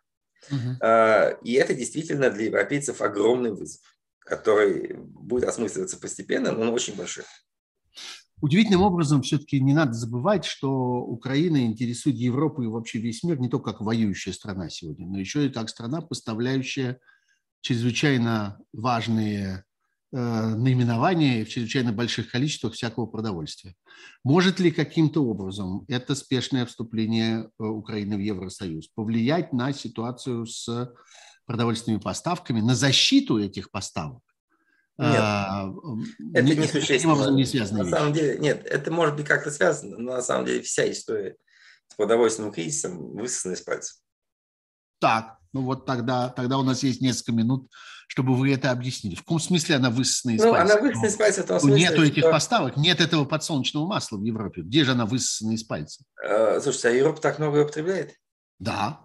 [0.50, 1.38] Uh-huh.
[1.42, 3.80] И это действительно для европейцев огромный вызов,
[4.20, 7.24] который будет осмысливаться постепенно, но он очень большой.
[8.40, 13.48] Удивительным образом все-таки не надо забывать, что Украина интересует Европу и вообще весь мир не
[13.48, 16.98] только как воюющая страна сегодня, но еще и как страна, поставляющая
[17.62, 19.64] чрезвычайно важные
[20.16, 23.74] Э, наименования в чрезвычайно больших количествах всякого продовольствия.
[24.22, 30.94] Может ли каким-то образом это спешное вступление э, Украины в Евросоюз повлиять на ситуацию с
[31.46, 34.22] продовольственными поставками, на защиту этих поставок?
[34.98, 35.74] Нет, а,
[36.32, 37.30] это не, не существенно.
[37.30, 37.82] Не связано.
[37.82, 41.34] На самом деле, нет, это может быть как-то связано, но на самом деле вся история
[41.88, 43.94] с продовольственным кризисом высосана из пальца.
[45.00, 47.70] Так, ну вот тогда, тогда у нас есть несколько минут,
[48.08, 49.14] чтобы вы это объяснили.
[49.14, 50.74] В каком смысле она высосана из ну, пальца?
[50.74, 52.30] Она высосана из пальца в том смысле, Нету этих что...
[52.30, 54.62] поставок, нет этого подсолнечного масла в Европе.
[54.62, 56.04] Где же она высосана из пальца?
[56.22, 58.14] Э, слушайте, а Европа так много ее потребляет?
[58.58, 59.00] Да.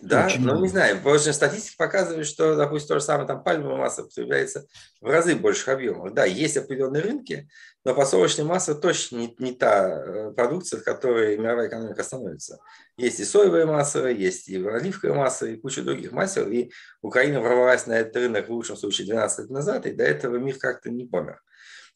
[0.00, 0.62] Да, Очень ну много.
[0.62, 0.96] не знаю.
[0.96, 4.66] Потому что статистика показывает, что, допустим, то же самое там пальмовое масло потребляется
[5.00, 6.14] в разы больших объемах.
[6.14, 7.48] Да, есть определенные рынки,
[7.84, 12.58] но подсолнечное масло точно не, не та э, продукция, в которой мировая экономика становится.
[12.96, 16.48] Есть и соевое масло, есть и оливковое масло, и куча других масел.
[16.48, 16.70] И
[17.02, 20.56] Украина ворвалась на этот рынок в лучшем случае 12 лет назад, и до этого мир
[20.58, 21.42] как-то не помер.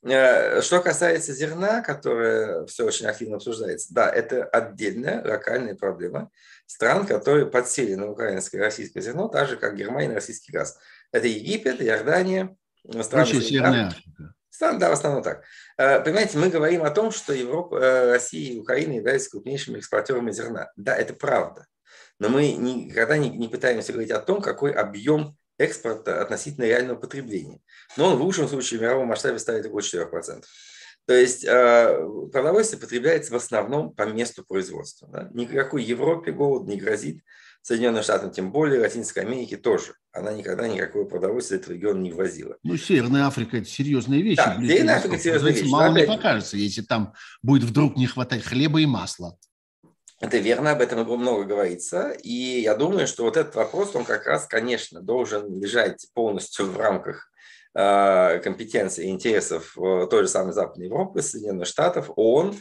[0.05, 6.31] Э, что касается зерна, которое все очень активно обсуждается, да, это отдельная локальная проблема
[6.67, 10.79] стран, которые подсели на украинское и российское зерно, так же, как Германия на российский газ.
[11.11, 12.55] Это Египет, Иордания,
[13.03, 14.35] страны Северная Африка.
[14.51, 15.43] Стран, да, в основном так.
[15.79, 20.31] Э, понимаете, мы говорим о том, что Европа, э, Россия и Украина являются крупнейшими экспортерами
[20.33, 20.71] зерна.
[20.77, 21.67] Да, это правда.
[22.19, 27.61] Но мы никогда не, не пытаемся говорить о том, какой объем экспорта относительно реального потребления.
[27.97, 30.45] Но он в лучшем случае в мировом масштабе ставит около 4%.
[31.07, 35.09] То есть э, продовольствие потребляется в основном по месту производства.
[35.09, 35.31] Да?
[35.35, 37.21] Никакой Европе голод не грозит,
[37.65, 39.95] Соединенным Штатам тем более, Латинской Америке тоже.
[40.13, 42.59] Она никогда никакое продовольствие этот регион не ввозила.
[42.63, 44.37] Ну, Северная Африка– это серьезные вещи.
[44.37, 45.71] Да, Северная Африка– серьезные вещи.
[45.71, 49.39] Мало не покажется, если там будет вдруг не хватать хлеба и масла.
[50.21, 52.11] Это верно, об этом много говорится.
[52.23, 56.77] И я думаю, что вот этот вопрос, он как раз, конечно, должен лежать полностью в
[56.77, 57.31] рамках
[57.75, 62.57] э, компетенции и интересов той же самой Западной Европы, Соединенных Штатов, ООН.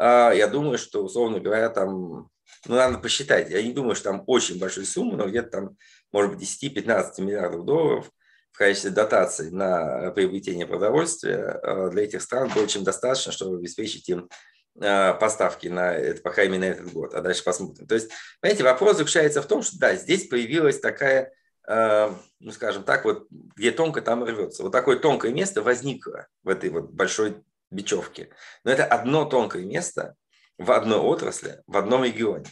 [0.00, 2.30] Э, я думаю, что, условно говоря, там,
[2.66, 3.50] ну, надо посчитать.
[3.50, 5.76] Я не думаю, что там очень большие суммы, но где-то там,
[6.10, 8.10] может быть, 10-15 миллиардов долларов
[8.52, 14.08] в качестве дотаций на приобретение продовольствия э, для этих стран более чем достаточно, чтобы обеспечить
[14.08, 17.86] им Э, поставки на это, по крайней мере, на этот год, а дальше посмотрим.
[17.86, 18.10] То есть,
[18.40, 21.32] понимаете, вопрос заключается в том, что да, здесь появилась такая,
[21.68, 24.64] э, ну, скажем так, вот где тонко, там рвется.
[24.64, 28.30] Вот такое тонкое место возникло в этой вот большой бечевке.
[28.64, 30.16] Но это одно тонкое место
[30.58, 32.46] в одной отрасли, в одном регионе.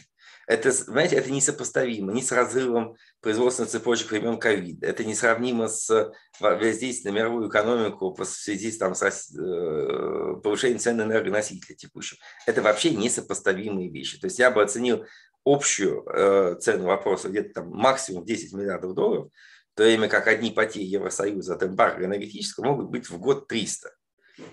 [0.45, 4.87] Это, знаете, это несопоставимо ни с разрывом производственных цепочек времен ковида.
[4.87, 10.97] Это несравнимо с воздействием на мировую экономику в связи с, там, с э, повышением цен
[10.97, 12.17] на энергоносители текущим.
[12.45, 14.19] Это вообще несопоставимые вещи.
[14.19, 15.05] То есть я бы оценил
[15.45, 19.29] общую э, цену вопроса где-то там максимум 10 миллиардов долларов,
[19.73, 23.91] в то время как одни потери Евросоюза от эмбарго энергетического могут быть в год 300.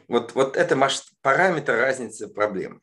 [0.09, 0.79] Вот, вот это
[1.23, 2.81] параметр разницы проблем.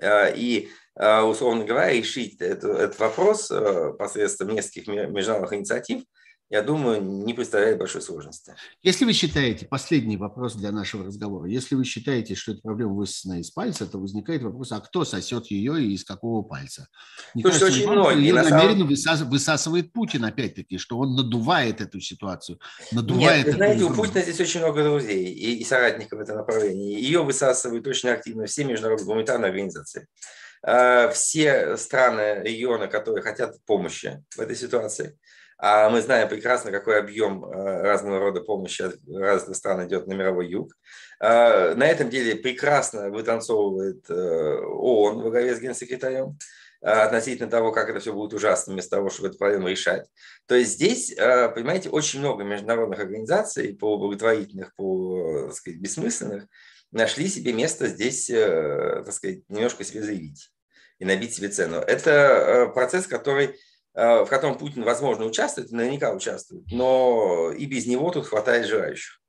[0.00, 6.02] Э, и, условно говоря, решить этот, этот вопрос э, посредством нескольких международных инициатив–
[6.50, 8.54] я думаю, не представляет большой сложности.
[8.82, 13.38] Если вы считаете, последний вопрос для нашего разговора, если вы считаете, что эта проблема высосана
[13.38, 16.88] из пальца, то возникает вопрос, а кто сосет ее и из какого пальца?
[17.34, 18.22] Мне Слушайте, кажется, очень многие.
[18.22, 19.30] Ее намеренно самом...
[19.30, 22.58] высасывает Путин, опять-таки, что он надувает эту ситуацию.
[22.92, 26.38] Надувает Нет, вы знаете, у Путина здесь очень много друзей и, и соратников в этом
[26.38, 26.98] направлении.
[26.98, 34.22] Ее высасывают очень активно все международные гуманитарные организации а, все страны региона, которые хотят помощи
[34.36, 35.18] в этой ситуации.
[35.60, 40.14] А мы знаем прекрасно, какой объем э, разного рода помощи от разных стран идет на
[40.14, 40.72] мировой юг.
[41.20, 46.38] Э, на этом деле прекрасно вытанцовывает э, ООН во главе с генсекретарем
[46.80, 50.06] относительно того, как это все будет ужасно, вместо того, чтобы эту проблему решать.
[50.46, 56.44] То есть здесь, понимаете, очень много международных организаций по благотворительных, по так сказать, бессмысленных,
[56.90, 60.50] нашли себе место здесь, так сказать, немножко себе заявить
[60.98, 61.76] и набить себе цену.
[61.76, 63.56] Это процесс, который
[63.98, 69.20] Э, в котором Путин, возможно, участвует, наверняка участвует, но и без него тут хватает желающих.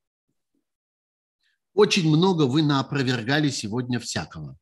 [1.73, 4.55] Очень много вы наопровергали сегодня всякого.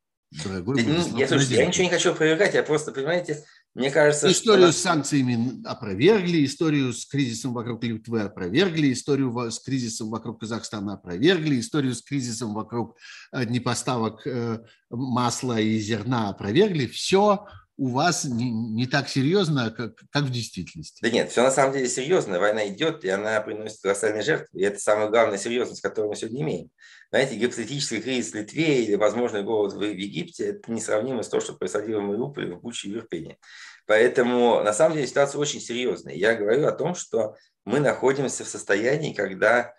[0.46, 3.44] Дорогой я, слушайте, я ничего не хочу опровергать, я просто, понимаете,
[3.78, 4.80] мне кажется, историю что...
[4.80, 11.60] с санкциями опровергли, историю с кризисом вокруг Литвы опровергли, историю с кризисом вокруг Казахстана опровергли,
[11.60, 12.98] историю с кризисом вокруг
[13.32, 14.60] э, непоставок э,
[14.90, 16.88] масла и зерна опровергли.
[16.88, 17.46] Все
[17.78, 21.00] у вас не, не так серьезно, как, как в действительности.
[21.02, 22.40] Да нет, все на самом деле серьезно.
[22.40, 24.60] Война идет, и она приносит колоссальные жертвы.
[24.60, 26.72] И это самая главная серьезность, которую мы сегодня имеем.
[27.12, 31.40] Знаете, гипотетический кризис в Литве или возможный голод в, в Египте– это несравнимо с то,
[31.40, 33.38] что происходило в Мариуполе, в Буче и в Ирпене.
[33.86, 36.16] Поэтому, на самом деле, ситуация очень серьезная.
[36.16, 39.76] Я говорю о том, что мы находимся в состоянии, когда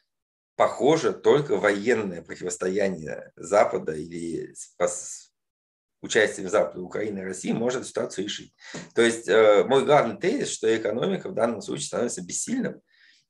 [0.57, 4.55] похоже только военное противостояние Запада или
[6.01, 8.55] участием Запада, Украины и России может ситуацию решить.
[8.95, 12.81] То есть э, мой главный тезис, что экономика в данном случае становится бессильным.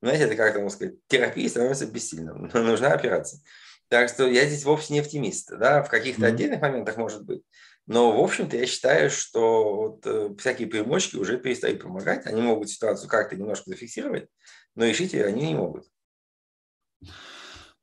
[0.01, 3.41] Знаете, это как можно сказать, терапия становится бессильным, нужна операция.
[3.89, 5.51] Так что я здесь вовсе не оптимист.
[5.59, 5.83] Да?
[5.83, 6.29] В каких-то mm-hmm.
[6.29, 7.43] отдельных моментах может быть.
[7.87, 12.27] Но, в общем-то, я считаю, что вот, э, всякие примочки уже перестают помогать.
[12.27, 14.29] Они могут ситуацию как-то немножко зафиксировать,
[14.75, 15.87] но решить ее они не могут.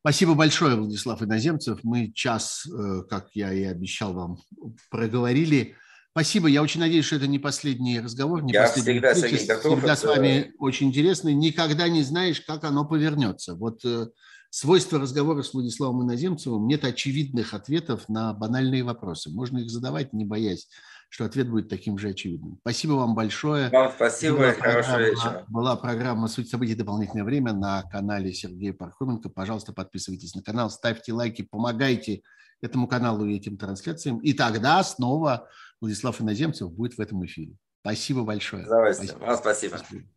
[0.05, 1.79] Спасибо большое, Владислав Иноземцев.
[1.81, 4.37] Мы час, э, как я и обещал вам,
[4.91, 5.73] проговорили.
[6.11, 6.47] Спасибо.
[6.47, 9.79] Я очень надеюсь, что это не последний разговор, не я последний всегда, Сергей, готов.
[9.79, 11.29] Всегда с вами очень интересно.
[11.29, 13.55] Никогда не знаешь, как оно повернется.
[13.55, 14.09] Вот э,
[14.51, 19.31] свойство разговора с Владиславом Иноземцевым– нет очевидных ответов на банальные вопросы.
[19.31, 20.67] Можно их задавать, не боясь
[21.09, 22.57] что ответ будет таким же очевидным.
[22.61, 23.69] Спасибо вам большое.
[23.69, 25.45] Вам спасибо была хорошего вечера.
[25.47, 26.75] Была программа «Суть событий.
[26.75, 29.29] Дополнительное время» на канале Сергея Пархоменко.
[29.29, 32.21] Пожалуйста, подписывайтесь на канал, ставьте лайки, помогайте
[32.61, 34.19] этому каналу и этим трансляциям.
[34.19, 35.47] И тогда снова
[35.81, 37.55] Владислав Иноземцев будет в этом эфире.
[37.81, 38.65] Спасибо большое.
[38.65, 39.17] Спасибо.
[39.19, 39.77] Вам спасибо.
[39.77, 40.14] спасибо.